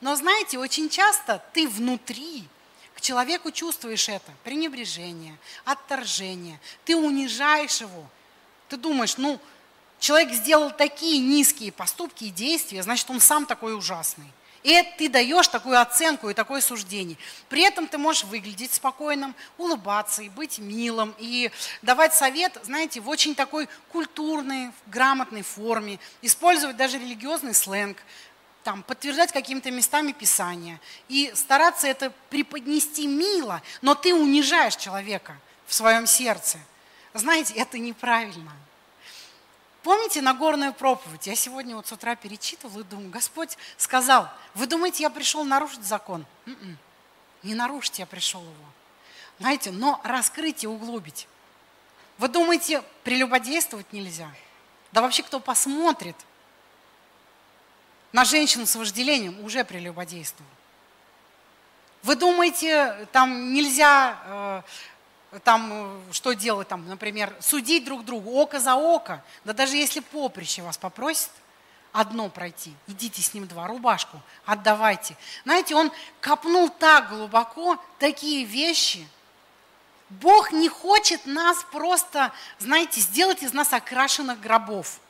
[0.00, 2.48] Но знаете, очень часто ты внутри
[2.96, 8.06] к человеку чувствуешь это, пренебрежение, отторжение, ты унижаешь его.
[8.70, 9.38] Ты думаешь, ну,
[10.00, 14.32] человек сделал такие низкие поступки и действия, значит, он сам такой ужасный.
[14.62, 17.18] И ты даешь такую оценку и такое суждение.
[17.50, 23.08] При этом ты можешь выглядеть спокойным, улыбаться и быть милым, и давать совет, знаете, в
[23.10, 27.98] очень такой культурной, грамотной форме, использовать даже религиозный сленг,
[28.66, 35.72] там, подтверждать какими-то местами Писания и стараться это преподнести мило, но ты унижаешь человека в
[35.72, 36.58] своем сердце.
[37.14, 38.50] Знаете, это неправильно.
[39.84, 41.28] Помните Нагорную проповедь?
[41.28, 45.84] Я сегодня вот с утра перечитывала и думаю, Господь сказал, вы думаете, я пришел нарушить
[45.84, 46.26] закон?
[46.46, 46.76] М-м,
[47.44, 48.66] не нарушить я пришел его.
[49.38, 51.28] Знаете, но раскрыть и углубить.
[52.18, 54.28] Вы думаете, прелюбодействовать нельзя?
[54.90, 56.16] Да вообще кто посмотрит–
[58.12, 60.50] на женщину с вожделением уже прелюбодействовал.
[62.02, 64.62] Вы думаете, там нельзя,
[65.32, 69.24] э, там, э, что делать, там, например, судить друг другу, око за око?
[69.44, 71.30] Да даже если поприще вас попросит
[71.92, 75.16] одно пройти, идите с ним два, рубашку отдавайте.
[75.44, 75.90] Знаете, он
[76.20, 79.06] копнул так глубоко такие вещи.
[80.08, 85.00] Бог не хочет нас просто, знаете, сделать из нас окрашенных гробов–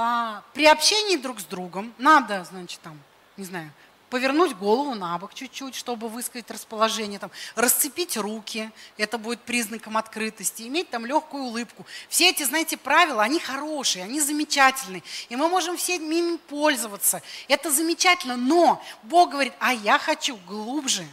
[0.00, 2.98] а, при общении друг с другом надо, значит, там,
[3.36, 3.70] не знаю,
[4.10, 10.62] повернуть голову на бок чуть-чуть, чтобы высказать расположение, там, расцепить руки, это будет признаком открытости,
[10.62, 11.86] иметь там легкую улыбку.
[12.08, 17.22] Все эти, знаете, правила, они хорошие, они замечательные, и мы можем все ими пользоваться.
[17.48, 21.06] Это замечательно, но Бог говорит, а я хочу глубже,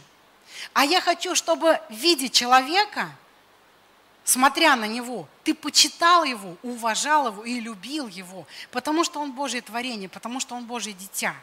[0.72, 3.10] а я хочу, чтобы в виде человека–
[4.28, 9.62] смотря на него, ты почитал его, уважал его и любил его, потому что он Божье
[9.62, 11.34] творение, потому что он Божье дитя.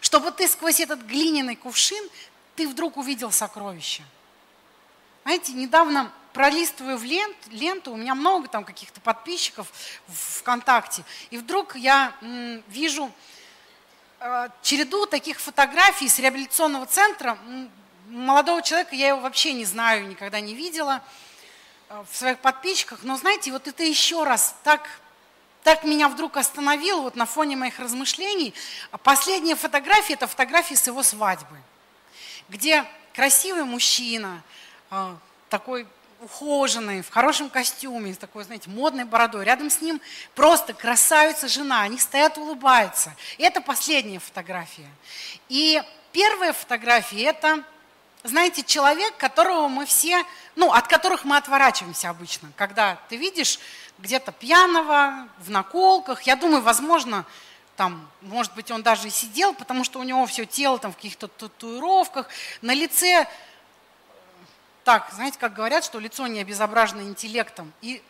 [0.00, 2.02] Чтобы ты сквозь этот глиняный кувшин,
[2.54, 4.02] ты вдруг увидел сокровище.
[5.24, 9.70] Знаете, недавно пролистываю в лент, ленту, у меня много там каких-то подписчиков
[10.06, 13.12] в ВКонтакте, и вдруг я м, вижу
[14.20, 17.36] э, череду таких фотографий с реабилитационного центра.
[18.08, 21.02] Молодого человека я его вообще не знаю, никогда не видела–
[21.88, 24.88] в своих подписчиках, но знаете, вот это еще раз так,
[25.62, 28.54] так меня вдруг остановило вот на фоне моих размышлений.
[29.02, 31.56] Последняя фотография– это фотография с его свадьбы,
[32.48, 34.42] где красивый мужчина,
[34.90, 35.16] э,
[35.48, 35.86] такой
[36.20, 39.44] ухоженный, в хорошем костюме, с такой, знаете, модной бородой.
[39.44, 40.00] Рядом с ним
[40.34, 43.14] просто красавица жена, они стоят, улыбаются.
[43.38, 44.88] И это последняя фотография.
[45.48, 47.62] И первая фотография– это
[48.28, 52.50] знаете, человек, которого мы все, ну, от которых мы отворачиваемся обычно.
[52.56, 53.58] Когда ты видишь
[53.98, 57.24] где-то пьяного, в наколках, я думаю, возможно,
[57.76, 60.96] там, может быть, он даже и сидел, потому что у него все тело там в
[60.96, 62.28] каких-то татуировках,
[62.62, 63.28] на лице,
[64.84, 67.72] так, знаете, как говорят, что лицо не обезображено интеллектом.
[67.82, 68.02] И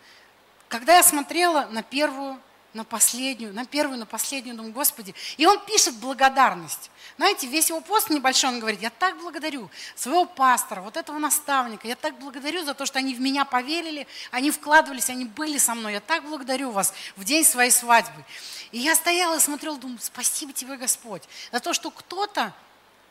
[0.69, 2.39] когда я смотрела на первую
[2.77, 5.15] на последнюю, на первую, на последнюю, думаю, Господи.
[5.39, 6.91] И он пишет благодарность.
[7.17, 11.89] Знаете, весь его пост небольшой, он говорит, я так благодарю своего пастора, вот этого наставника,
[11.89, 15.75] я так благодарю за то, что они в меня поверили, они вкладывались, они были со
[15.75, 18.23] мной, я так благодарю вас в день своей свадьбы.
[18.71, 22.53] И я стояла и смотрела, думаю, спасибо тебе, Господь, за то, что кто-то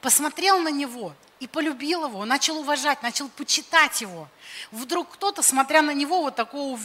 [0.01, 4.27] посмотрел на него и полюбил его, начал уважать, начал почитать его.
[4.71, 6.79] Вдруг кто-то, смотря на него вот такого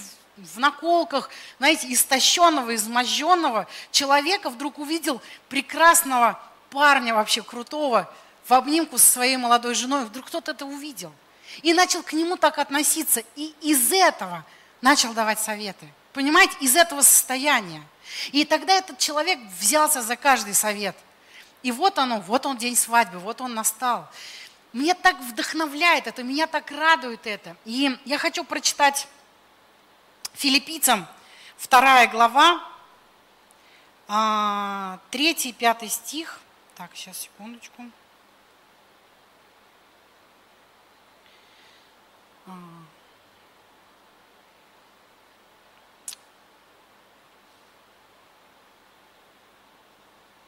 [0.55, 8.13] в наколках, знаете, истощенного, изможденного человека, вдруг увидел прекрасного парня вообще крутого
[8.47, 10.05] в обнимку со своей молодой женой.
[10.05, 11.13] Вдруг кто-то это увидел.
[11.63, 13.23] И начал к нему так относиться.
[13.37, 14.45] И из этого
[14.81, 15.87] начал давать советы.
[16.13, 17.83] Понимаете, из этого состояния.
[18.33, 20.97] И тогда этот человек взялся за каждый совет.
[21.63, 24.09] И вот оно, вот он день свадьбы, вот он настал.
[24.73, 27.57] Меня так вдохновляет это, меня так радует это.
[27.65, 29.09] И я хочу прочитать
[30.35, 31.07] филиппийцам
[31.57, 32.65] вторая глава,
[34.09, 36.41] а, третий, пятый стих.
[36.75, 37.85] Так, сейчас, секундочку.
[42.47, 42.53] А.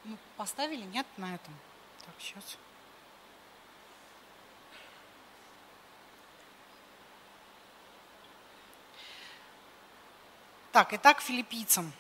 [0.04, 1.54] Ну, поставили, нет, на этом?
[2.04, 2.56] Так, сейчас.
[10.72, 11.92] Так, итак, филиппийцам.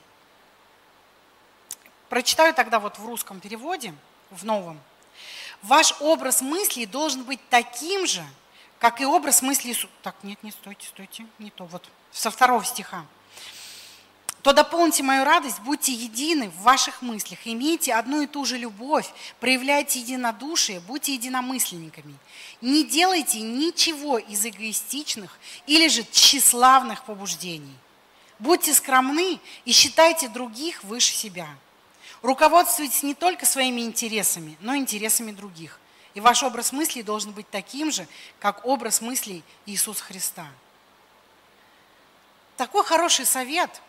[2.08, 3.94] Прочитаю тогда вот в русском переводе,
[4.30, 4.80] в новом.
[5.60, 8.24] Ваш образ мыслей должен быть таким же,
[8.78, 9.76] как и образ мыслей.
[10.02, 11.66] Так, нет, не стойте, стойте, не то.
[11.66, 13.04] Вот со второго стиха.
[14.40, 19.08] То дополните мою радость, будьте едины в ваших мыслях, имейте одну и ту же любовь,
[19.38, 22.16] проявляйте единодушие, будьте единомысленниками.
[22.60, 27.76] Не делайте ничего из эгоистичных или же тщеславных побуждений–
[28.42, 31.46] Будьте скромны и считайте других выше себя.
[32.22, 35.78] Руководствуйтесь не только своими интересами, но и интересами других.
[36.14, 38.04] И ваш образ мыслей должен быть таким же,
[38.40, 40.48] как образ мыслей Иисуса Христа.
[42.56, 43.80] Такой хороший совет.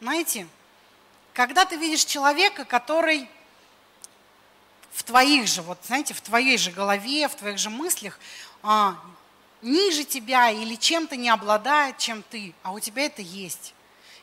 [0.00, 0.48] Знаете,
[1.32, 3.28] когда ты видишь человека, который
[4.90, 8.18] в твоих же, вот знаете, в твоей же голове, в твоих же мыслях
[8.64, 8.96] а,
[9.62, 13.74] ниже тебя или чем-то не обладает, чем ты, а у тебя это есть.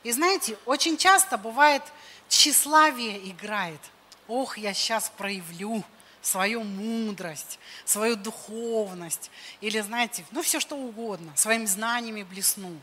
[0.04, 1.84] И знаете, очень часто бывает
[2.30, 3.80] тщеславие играет.
[4.28, 5.84] Ох, я сейчас проявлю
[6.22, 12.78] свою мудрость, свою духовность, или, знаете, ну все что угодно, своими знаниями блесну.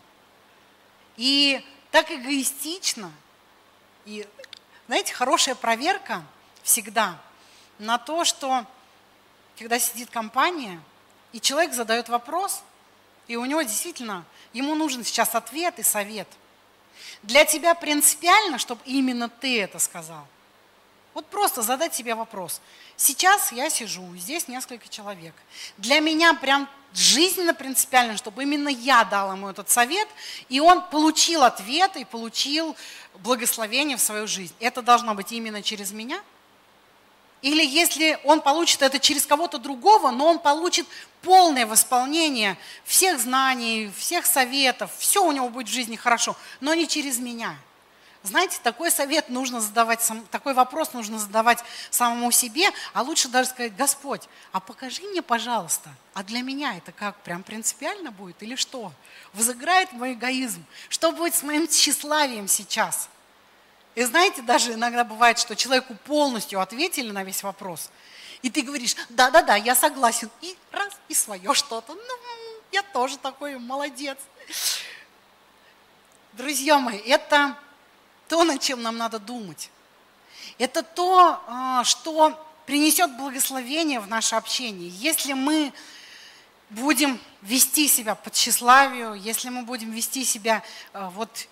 [1.16, 3.12] И так эгоистично,
[4.06, 4.26] и,
[4.86, 6.24] знаете, хорошая проверка
[6.62, 7.20] всегда
[7.78, 8.64] на то, что
[9.58, 10.80] когда сидит компания–
[11.34, 12.62] и человек задает вопрос,
[13.26, 16.28] и у него действительно, ему нужен сейчас ответ и совет.
[17.24, 20.24] Для тебя принципиально, чтобы именно ты это сказал.
[21.12, 22.60] Вот просто задать себе вопрос.
[22.96, 25.34] Сейчас я сижу, здесь несколько человек.
[25.76, 30.06] Для меня прям жизненно принципиально, чтобы именно я дал ему этот совет,
[30.48, 32.76] и он получил ответ и получил
[33.18, 34.54] благословение в свою жизнь.
[34.60, 36.22] Это должно быть именно через меня–
[37.44, 40.86] или если он получит это через кого-то другого, но он получит
[41.20, 46.88] полное восполнение всех знаний, всех советов, все у него будет в жизни хорошо, но не
[46.88, 47.54] через меня.
[48.22, 53.76] Знаете, такой совет нужно задавать, такой вопрос нужно задавать самому себе, а лучше даже сказать,
[53.76, 58.90] Господь, а покажи мне, пожалуйста, а для меня это как, прям принципиально будет или что?
[59.34, 60.64] Возыграет мой эгоизм?
[60.88, 63.10] Что будет с моим тщеславием сейчас?
[63.94, 67.90] И знаете, даже иногда бывает, что человеку полностью ответили на весь вопрос,
[68.42, 72.14] и ты говоришь, да-да-да, я согласен, и раз, и свое что-то, ну,
[72.72, 74.18] я тоже такой молодец.
[76.32, 77.56] Друзья мои, это
[78.28, 79.70] то, над чем нам надо думать.
[80.58, 84.88] Это то, а, что принесет благословение в наше общение.
[84.88, 85.72] Если мы
[86.70, 91.46] будем вести себя по тщеславию, если мы будем вести себя а, вот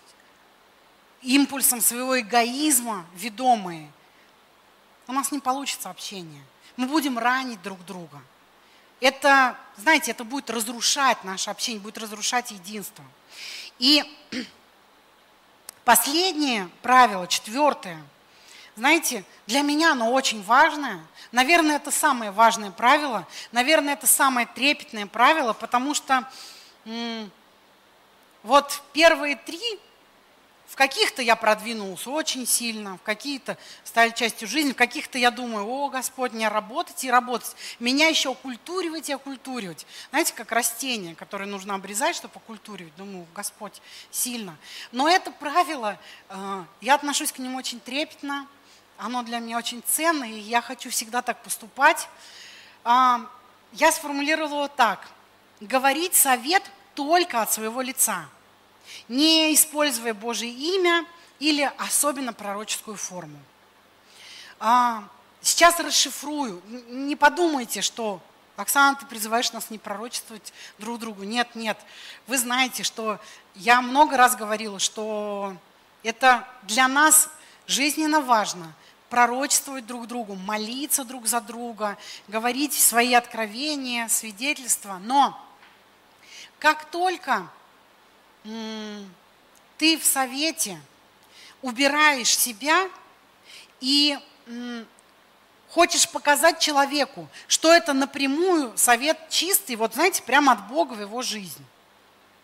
[1.23, 3.91] импульсом своего эгоизма ведомые,
[5.07, 6.43] у нас не получится общение.
[6.77, 8.21] Мы будем ранить друг друга.
[8.99, 13.03] Это, знаете, это будет разрушать наше общение, будет разрушать единство.
[13.79, 14.03] И
[15.83, 18.01] последнее правило, четвертое,
[18.75, 21.05] знаете, для меня оно очень важное.
[21.31, 23.27] Наверное, это самое важное правило.
[23.51, 26.27] Наверное, это самое трепетное правило, потому что
[28.41, 29.79] вот первые три
[30.73, 35.67] в каких-то я продвинулся очень сильно, в какие-то стали частью жизни, в каких-то я думаю,
[35.67, 37.55] о, Господь, мне работать и работать.
[37.79, 39.85] Меня еще окультуривать и окультуривать.
[40.09, 42.95] Знаете, как растение, которое нужно обрезать, чтобы окультуривать.
[42.95, 44.57] Думаю, Господь, сильно.
[44.91, 48.47] Но это правило, э, я отношусь к нему очень трепетно,
[48.97, 52.09] оно для меня очень ценно, и я хочу всегда так поступать.
[52.83, 53.21] А,
[53.73, 55.07] я сформулировала так.
[55.61, 56.63] Говорить совет
[56.95, 58.25] только от своего лица–
[59.07, 61.05] не используя Божье имя
[61.39, 63.39] или особенно пророческую форму.
[64.59, 65.03] А,
[65.41, 66.61] сейчас расшифрую.
[66.89, 68.21] Не подумайте, что
[68.55, 71.23] Оксана, ты призываешь нас не пророчествовать друг другу.
[71.23, 71.77] Нет, нет.
[72.27, 73.19] Вы знаете, что
[73.55, 75.55] я много раз говорила, что
[76.03, 77.29] это для нас
[77.65, 78.73] жизненно важно
[79.09, 84.99] пророчествовать друг другу, молиться друг за друга, говорить свои откровения, свидетельства.
[85.03, 85.39] Но
[86.59, 87.47] как только
[88.43, 90.79] ты в совете
[91.61, 92.89] убираешь себя
[93.79, 94.17] и
[95.69, 101.21] хочешь показать человеку, что это напрямую совет чистый, вот знаете, прямо от Бога в его
[101.21, 101.65] жизнь.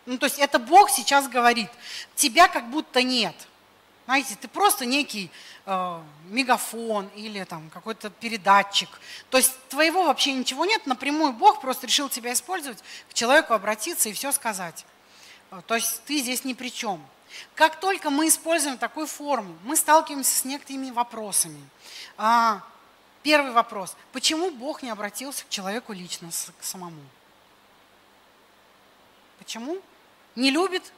[0.06, 1.70] Ну, то есть это Бог сейчас говорит,
[2.16, 3.34] тебя как будто нет.
[4.06, 5.30] Знаете, ты просто некий
[5.66, 8.88] э, мегафон или там какой-то передатчик.
[9.28, 14.08] То есть твоего вообще ничего нет, напрямую Бог просто решил тебя использовать, к человеку обратиться
[14.08, 14.84] и все сказать.
[15.50, 17.04] Э, то есть ты здесь ни при чем.
[17.54, 21.60] Как только мы используем такую форму, мы сталкиваемся с некоторыми вопросами.
[22.16, 22.62] А,
[23.22, 23.96] Первый вопрос.
[24.12, 27.02] Почему Бог не обратился к человеку лично, к самому?
[29.38, 29.78] Почему?
[30.36, 30.90] Не любит,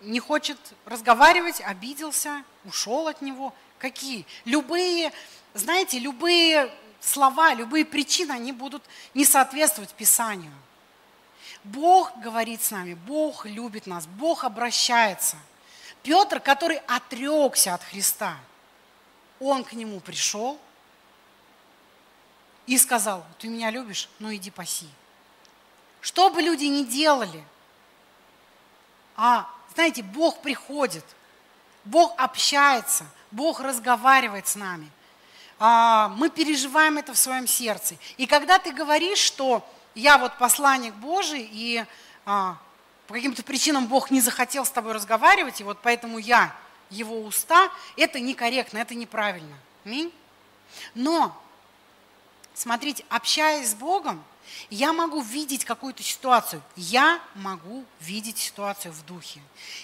[0.00, 3.52] не хочет разговаривать, обиделся, ушел от него.
[3.78, 4.24] Какие?
[4.46, 5.12] Любые,
[5.52, 8.82] знаете, любые слова, любые причины, они будут
[9.12, 10.52] не соответствовать Писанию.
[11.72, 15.36] Бог говорит с нами, Бог любит нас, Бог обращается.
[16.02, 18.36] Петр, который отрекся от Христа,
[19.40, 20.58] он к нему пришел,
[22.66, 24.88] и сказал, ты меня любишь, ну иди паси.
[26.00, 27.42] Что бы люди ни делали,
[29.16, 31.04] а, знаете, Бог приходит,
[31.84, 34.90] Бог общается, Бог разговаривает с нами.
[35.58, 37.96] А, мы переживаем это в своем сердце.
[38.16, 41.84] И когда ты говоришь, что я вот посланник Божий, и
[42.24, 42.56] а,
[43.06, 46.54] по каким-то причинам Бог не захотел с тобой разговаривать, и вот поэтому я
[46.90, 49.56] его уста, это некорректно, это неправильно.
[50.94, 51.42] Но
[52.54, 54.22] смотрите, общаясь с Богом,
[54.70, 56.62] я могу видеть какую-то ситуацию.
[56.76, 59.40] Я могу видеть ситуацию в духе.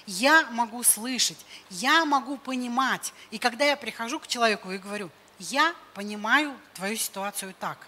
[0.07, 1.39] Я могу слышать.
[1.71, 3.13] Я могу понимать.
[3.31, 7.79] И когда я прихожу к человеку и говорю, я понимаю твою ситуацию так.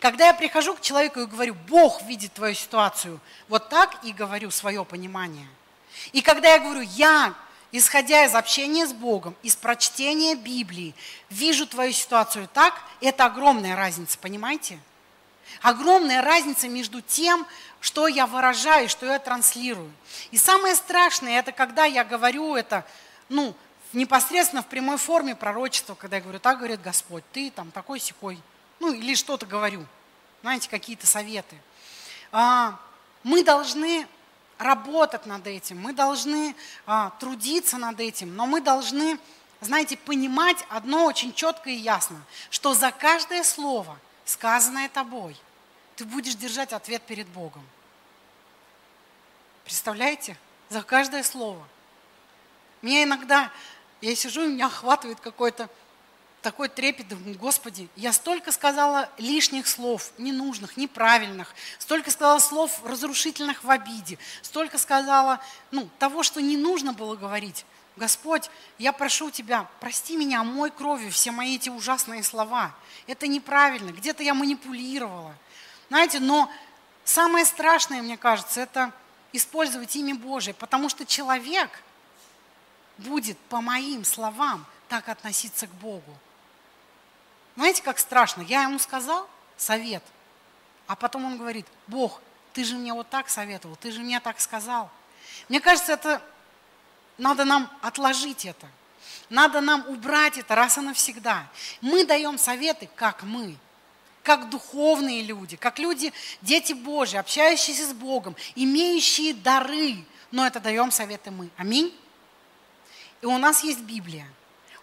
[0.00, 4.50] Когда я прихожу к человеку и говорю, Бог видит твою ситуацию, вот так и говорю
[4.50, 5.48] свое понимание.
[6.12, 7.34] И когда я говорю, я
[7.72, 10.94] исходя из общения с Богом, из прочтения Библии,
[11.30, 14.78] вижу твою ситуацию так, это огромная разница, понимаете?
[15.62, 17.46] Огромная разница между тем,
[17.80, 19.90] что я выражаю, что я транслирую.
[20.30, 22.84] И самое страшное, это когда я говорю это,
[23.28, 23.54] ну,
[23.92, 28.38] непосредственно в прямой форме пророчества, когда я говорю, так говорит Господь, ты там такой секой,
[28.80, 29.84] ну, или что-то говорю,
[30.42, 31.56] знаете, какие-то советы.
[32.32, 32.78] А,
[33.22, 34.06] мы должны
[34.58, 36.54] работать над этим, мы должны
[36.86, 39.18] а, трудиться над этим, но мы должны,
[39.60, 45.36] знаете, понимать одно очень четко и ясно, что за каждое слово, сказанное тобой,
[45.96, 47.64] ты будешь держать ответ перед Богом.
[49.64, 50.36] Представляете?
[50.68, 51.66] За каждое слово.
[52.82, 53.50] Мне иногда,
[54.00, 55.68] я сижу, и меня охватывает какой-то
[56.42, 63.70] такой трепет, Господи, я столько сказала лишних слов, ненужных, неправильных, столько сказала слов разрушительных в
[63.70, 67.64] обиде, столько сказала ну, того, что не нужно было говорить.
[67.96, 72.72] Господь, я прошу Тебя, прости меня, мой кровью все мои эти ужасные слова.
[73.08, 75.34] Это неправильно, где-то я манипулировала.
[75.88, 76.50] Знаете, но
[77.04, 78.92] самое страшное, мне кажется, это
[79.32, 81.70] использовать имя Божие, потому что человек
[82.98, 86.16] будет по моим словам так относиться к Богу.
[87.58, 88.42] Знаете, как страшно?
[88.42, 90.04] Я ему сказал совет,
[90.86, 94.38] а потом он говорит, Бог, ты же мне вот так советовал, ты же мне так
[94.38, 94.88] сказал.
[95.48, 96.22] Мне кажется, это
[97.18, 98.68] надо нам отложить это.
[99.28, 101.48] Надо нам убрать это раз и навсегда.
[101.80, 103.56] Мы даем советы, как мы,
[104.22, 109.96] как духовные люди, как люди, дети Божьи, общающиеся с Богом, имеющие дары,
[110.30, 111.50] но это даем советы мы.
[111.56, 111.92] Аминь.
[113.20, 114.28] И у нас есть Библия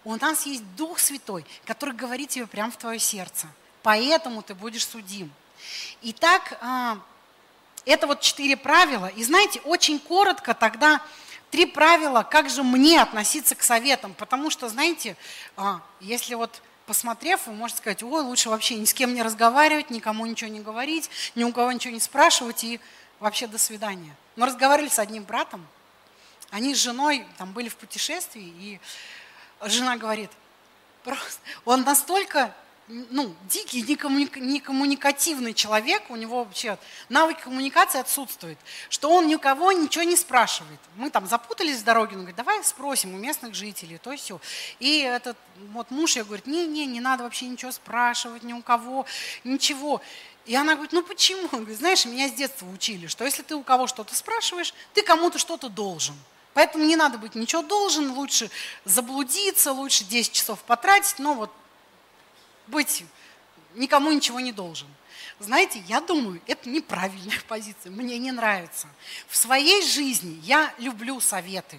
[0.06, 3.48] у нас есть Дух Святой, который говорит тебе прямо в твое сердце.
[3.82, 5.32] Поэтому ты будешь судим.
[6.04, 7.00] Итак, а,
[7.86, 9.08] это вот четыре правила.
[9.08, 11.02] И знаете, очень коротко тогда
[11.50, 14.14] три правила, как же мне относиться к советам.
[14.14, 15.18] Потому что, знаете,
[15.58, 19.90] а, если вот посмотрев, вы можете сказать, ой, лучше вообще ни с кем не разговаривать,
[19.90, 22.80] никому ничего не говорить, ни у кого ничего не спрашивать и
[23.20, 24.16] вообще до свидания.
[24.36, 25.66] Мы разговаривали с одним братом,
[26.52, 28.80] они с женой там были в путешествии, и
[29.62, 30.32] жена говорит,
[31.04, 32.54] просто, он настолько
[32.88, 36.78] ну, дикий, некоммуникативный человек, у него вообще
[37.10, 40.80] навык коммуникации отсутствует, что он ни у кого ничего не спрашивает.
[40.96, 44.40] Мы там запутались в дороге, он говорит, давай спросим у местных жителей, то все.
[44.80, 45.36] И этот
[45.72, 49.08] вот муж, я говорит, не-не, не надо вообще ничего спрашивать ни у кого,
[49.44, 50.02] ничего.
[50.46, 51.50] И она говорит, ну почему?
[51.54, 55.02] Он говорит, знаешь, меня с детства учили, что если ты у кого что-то спрашиваешь, ты
[55.02, 56.16] кому-то что-то должен.
[56.56, 58.50] Поэтому не надо быть ничего должен, лучше
[58.86, 61.52] заблудиться, лучше 10 часов потратить, но вот
[62.68, 63.04] быть
[63.74, 64.88] никому ничего не должен.
[65.40, 68.88] Знаете, я думаю, это неправильная позиция, мне не нравится.
[69.28, 71.78] В своей жизни я люблю советы.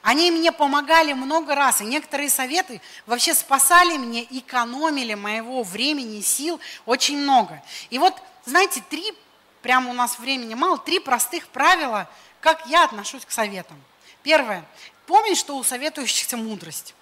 [0.00, 6.58] Они мне помогали много раз, и некоторые советы вообще спасали меня, экономили моего времени сил
[6.86, 7.62] очень много.
[7.90, 8.14] И вот,
[8.46, 9.12] знаете, три,
[9.60, 12.08] прямо у нас времени мало, три простых правила,
[12.40, 13.78] как я отношусь к советам.
[14.26, 14.64] Первое.
[15.06, 16.94] Помни, что у советующихся мудрость.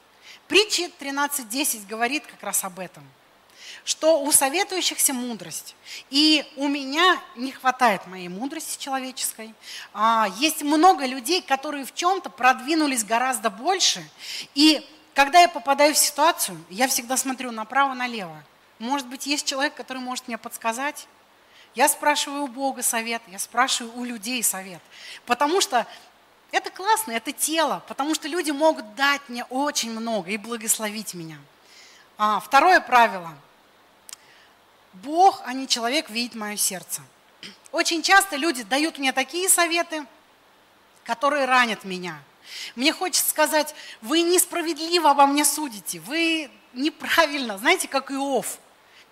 [0.47, 3.03] Притча 13.10 говорит как раз об этом–
[3.85, 5.77] что у советующихся мудрость.
[6.11, 9.55] И у меня не хватает моей мудрости человеческой.
[9.93, 14.03] А, есть много людей, которые в чем-то продвинулись гораздо больше.
[14.55, 18.43] И когда я попадаю в ситуацию, я всегда смотрю направо-налево.
[18.79, 21.07] Может быть, есть человек, который может мне подсказать?
[21.75, 24.81] Я спрашиваю у Бога совет, я спрашиваю у людей совет.
[25.27, 25.87] Потому что
[26.55, 31.39] это классно, это тело, потому что люди могут дать мне очень много и благословить меня.
[32.17, 33.35] А, второе правило–
[35.03, 37.03] Бог, а не человек, видит мое сердце.
[37.73, 40.07] Очень часто люди дают мне такие советы,
[41.03, 42.23] которые ранят меня.
[42.77, 48.59] Мне хочется сказать, вы несправедливо обо мне судите, вы неправильно, знаете, как Иов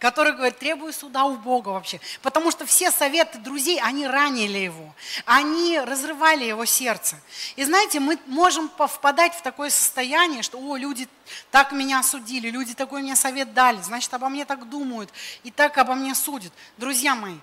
[0.02, 2.00] который говорит, требую суда у Бога вообще.
[2.22, 4.92] Потому что все советы друзей, они ранили его,
[5.26, 7.20] они разрывали его сердце.
[7.54, 11.06] И знаете, мы можем впадать в такое состояние, что, о, люди
[11.52, 15.08] так меня осудили, люди такой мне совет дали, значит, обо мне так думают
[15.44, 16.52] и так обо мне судят.
[16.78, 17.36] Друзья мои,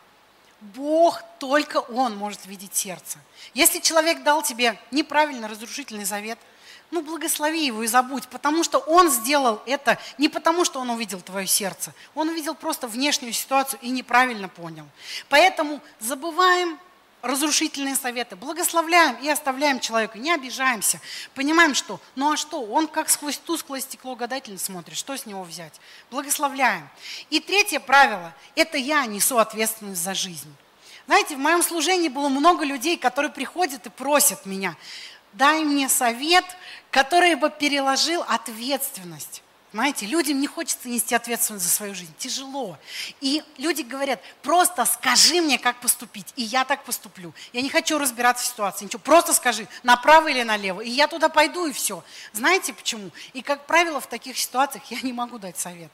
[0.59, 3.19] Бог, только Он может видеть сердце.
[3.53, 6.37] Если человек дал тебе неправильно разрушительный завет–
[6.91, 11.21] ну благослови его и забудь, потому что он сделал это не потому, что он увидел
[11.21, 14.85] твое сердце, он увидел просто внешнюю ситуацию и неправильно понял.
[15.29, 16.79] Поэтому забываем
[17.21, 21.01] разрушительные советы, благословляем и оставляем человека, не обижаемся,
[21.35, 25.43] понимаем, что, ну а что, он как сквозь тусклое стекло гадательно смотрит, что с него
[25.43, 25.73] взять?
[26.11, 26.87] Благословляем.
[27.29, 30.53] И третье правило, это я несу ответственность за жизнь.
[31.07, 34.75] Знаете, в моем служении было много людей, которые приходят и просят меня,
[35.33, 36.45] дай мне совет,
[36.91, 39.43] который бы переложил ответственность.
[39.71, 42.75] Знаете, людям не хочется нести ответственность за свою жизнь, тяжело.
[43.21, 47.33] И люди говорят, просто скажи мне, как поступить, и я так поступлю.
[47.53, 51.29] Я не хочу разбираться в ситуации, ничего, просто скажи, направо или налево, и я туда
[51.29, 52.03] пойду, и все.
[52.33, 53.11] Знаете почему?
[53.33, 55.91] И, как правило, в таких ситуациях я не могу дать совет.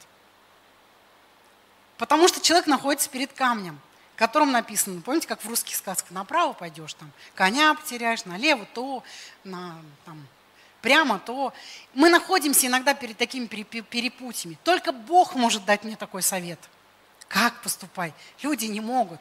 [1.97, 3.81] Потому что человек находится перед камнем
[4.15, 9.03] котором написано, помните, как в русских сказках, направо пойдешь, там, коня потеряешь, налево то,
[9.43, 9.75] на,
[10.05, 10.25] там,
[10.85, 11.51] прямо то.
[11.95, 14.55] Мы находимся иногда перед такими перепутьями.
[14.63, 16.59] Только Бог может дать мне такой совет.
[17.27, 18.13] Как поступай?
[18.43, 19.19] Люди не могут.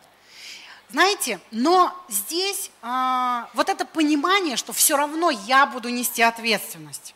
[0.91, 7.15] Знаете, но здесь а, вот это понимание, что все равно я буду нести ответственность.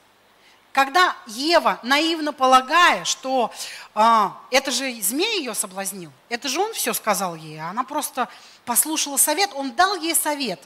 [0.72, 3.52] Когда Ева, наивно полагая, что
[3.94, 8.30] а, это же змей ее соблазнил, это же он все сказал ей, а она просто
[8.64, 10.60] послушала совет, он дал ей совет,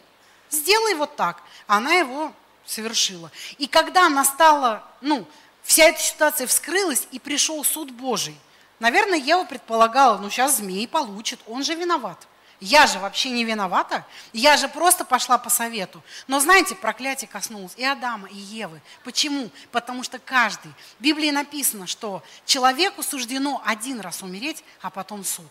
[0.51, 2.33] сделай вот так, она его
[2.67, 3.31] совершила.
[3.59, 5.27] И когда настала, ну,
[5.63, 8.37] вся эта ситуация вскрылась, и пришел суд Божий,
[8.81, 12.19] наверное, Ева предполагала, ну сейчас змей получит, он же виноват.
[12.65, 16.01] Я же вообще не виновата, я же просто пошла по совету.
[16.29, 18.81] Но знаете, проклятие коснулось и Адама, и Евы.
[19.03, 19.51] Почему?
[19.73, 20.71] Потому что каждый.
[21.01, 25.51] В Библии написано, что человеку суждено один раз умереть, а потом суд.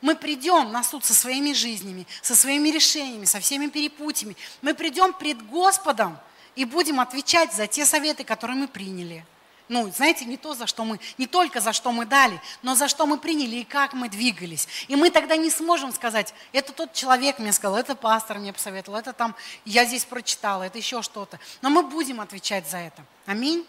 [0.00, 4.36] Мы придем на суд со своими жизнями, со своими решениями, со всеми перепутьями.
[4.60, 6.18] Мы придем пред Господом
[6.58, 9.24] и будем отвечать за те советы, которые мы приняли
[9.68, 12.88] ну, знаете, не то, за что мы, не только за что мы дали, но за
[12.88, 14.66] что мы приняли и как мы двигались.
[14.88, 18.98] И мы тогда не сможем сказать, это тот человек мне сказал, это пастор мне посоветовал,
[18.98, 19.36] это там
[19.66, 21.38] я здесь прочитала, это еще что-то.
[21.60, 23.04] Но мы будем отвечать за это.
[23.26, 23.66] Аминь.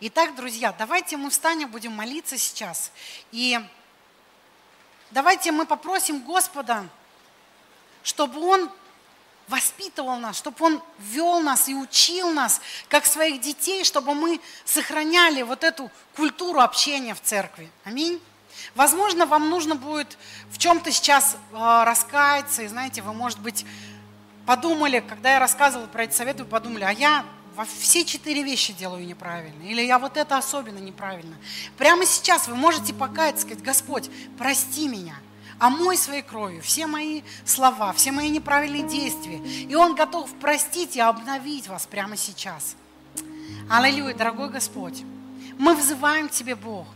[0.00, 2.90] Итак, друзья, давайте мы встанем, будем молиться сейчас.
[3.32, 3.60] И
[5.10, 6.88] давайте мы попросим Господа,
[8.02, 8.70] чтобы Он
[9.48, 15.42] воспитывал нас, чтобы Он вел нас и учил нас, как своих детей, чтобы мы сохраняли
[15.42, 17.70] вот эту культуру общения в церкви.
[17.84, 18.20] Аминь.
[18.74, 20.18] Возможно, вам нужно будет
[20.50, 23.64] в чем-то сейчас э, раскаяться, и знаете, вы, может быть,
[24.46, 27.24] подумали, когда я рассказывала про эти советы, вы подумали, а я
[27.80, 31.36] все четыре вещи делаю неправильно, или я вот это особенно неправильно.
[31.76, 35.16] Прямо сейчас вы можете покаяться, сказать, Господь, прости меня,
[35.58, 39.38] омой своей кровью все мои слова, все мои неправильные действия.
[39.38, 42.76] И Он готов простить и обновить вас прямо сейчас.
[43.68, 45.02] Аллилуйя, дорогой Господь.
[45.58, 46.86] Мы взываем к Тебе, Бог.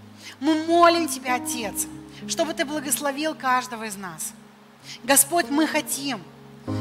[0.40, 1.86] Мы молим Тебя, Отец,
[2.28, 4.32] чтобы Ты благословил каждого из нас.
[5.04, 6.20] Господь, мы хотим,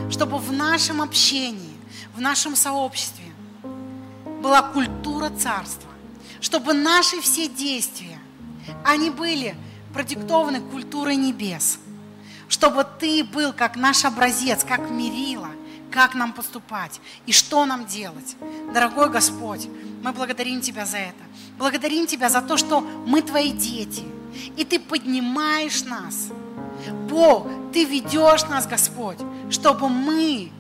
[0.10, 1.76] чтобы в нашем общении,
[2.16, 3.26] в нашем сообществе
[4.42, 5.90] была культура царства,
[6.40, 8.20] чтобы наши все действия,
[8.84, 9.56] они были
[9.94, 11.80] продиктованы культурой небес,
[12.48, 15.50] чтобы Ты был как наш образец, как мерила,
[15.92, 18.36] как нам поступать и что нам делать.
[18.74, 19.68] Дорогой Господь,
[20.04, 21.24] мы благодарим Тебя за это.
[21.58, 24.04] Благодарим Тебя за то, что мы Твои дети,
[24.58, 26.30] и Ты поднимаешь нас.
[27.10, 29.18] Бог, Ты ведешь нас, Господь,
[29.50, 30.52] чтобы мы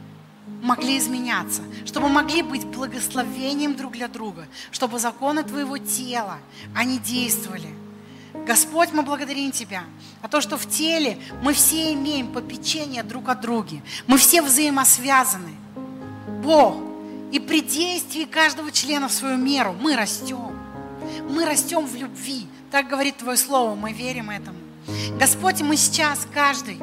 [0.61, 6.37] могли изменяться, чтобы могли быть благословением друг для друга, чтобы законы Твоего тела,
[6.75, 7.69] они действовали.
[8.45, 9.83] Господь, мы благодарим Тебя
[10.21, 13.81] за то, что в теле мы все имеем попечение друг от друга.
[14.07, 15.55] Мы все взаимосвязаны.
[16.43, 16.77] Бог,
[17.31, 20.57] и при действии каждого члена в свою меру мы растем.
[21.29, 22.47] Мы растем в любви.
[22.71, 24.57] Так говорит Твое Слово, мы верим этому.
[25.19, 26.79] Господь, мы сейчас каждый,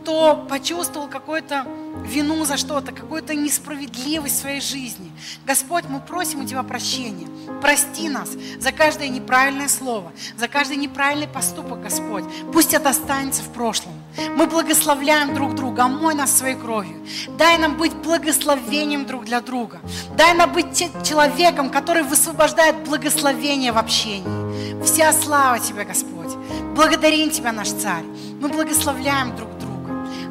[0.00, 1.66] кто почувствовал какой-то
[2.04, 5.10] вину за что-то, какую-то несправедливость в своей жизни.
[5.44, 7.28] Господь, мы просим у Тебя прощения.
[7.60, 12.24] Прости нас за каждое неправильное слово, за каждый неправильный поступок, Господь.
[12.52, 13.92] Пусть это останется в прошлом.
[14.36, 16.96] Мы благословляем друг друга, омой нас своей кровью.
[17.36, 19.80] Дай нам быть благословением друг для друга.
[20.16, 24.82] Дай нам быть человеком, который высвобождает благословение в общении.
[24.82, 26.34] Вся слава Тебе, Господь.
[26.74, 28.04] Благодарим Тебя, наш Царь.
[28.40, 29.59] Мы благословляем друг друга.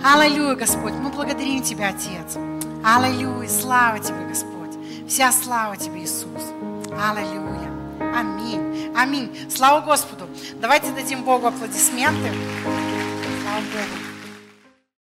[0.01, 2.37] Аллилуйя, Господь, мы благодарим Тебя, Отец.
[2.85, 4.77] Аллилуйя, слава Тебе, Господь.
[5.09, 6.41] Вся слава Тебе, Иисус.
[6.97, 7.69] Аллилуйя.
[8.15, 8.93] Аминь.
[8.95, 9.37] Аминь.
[9.53, 10.29] Слава Господу.
[10.61, 12.31] Давайте дадим Богу аплодисменты.
[12.63, 14.08] Слава Богу.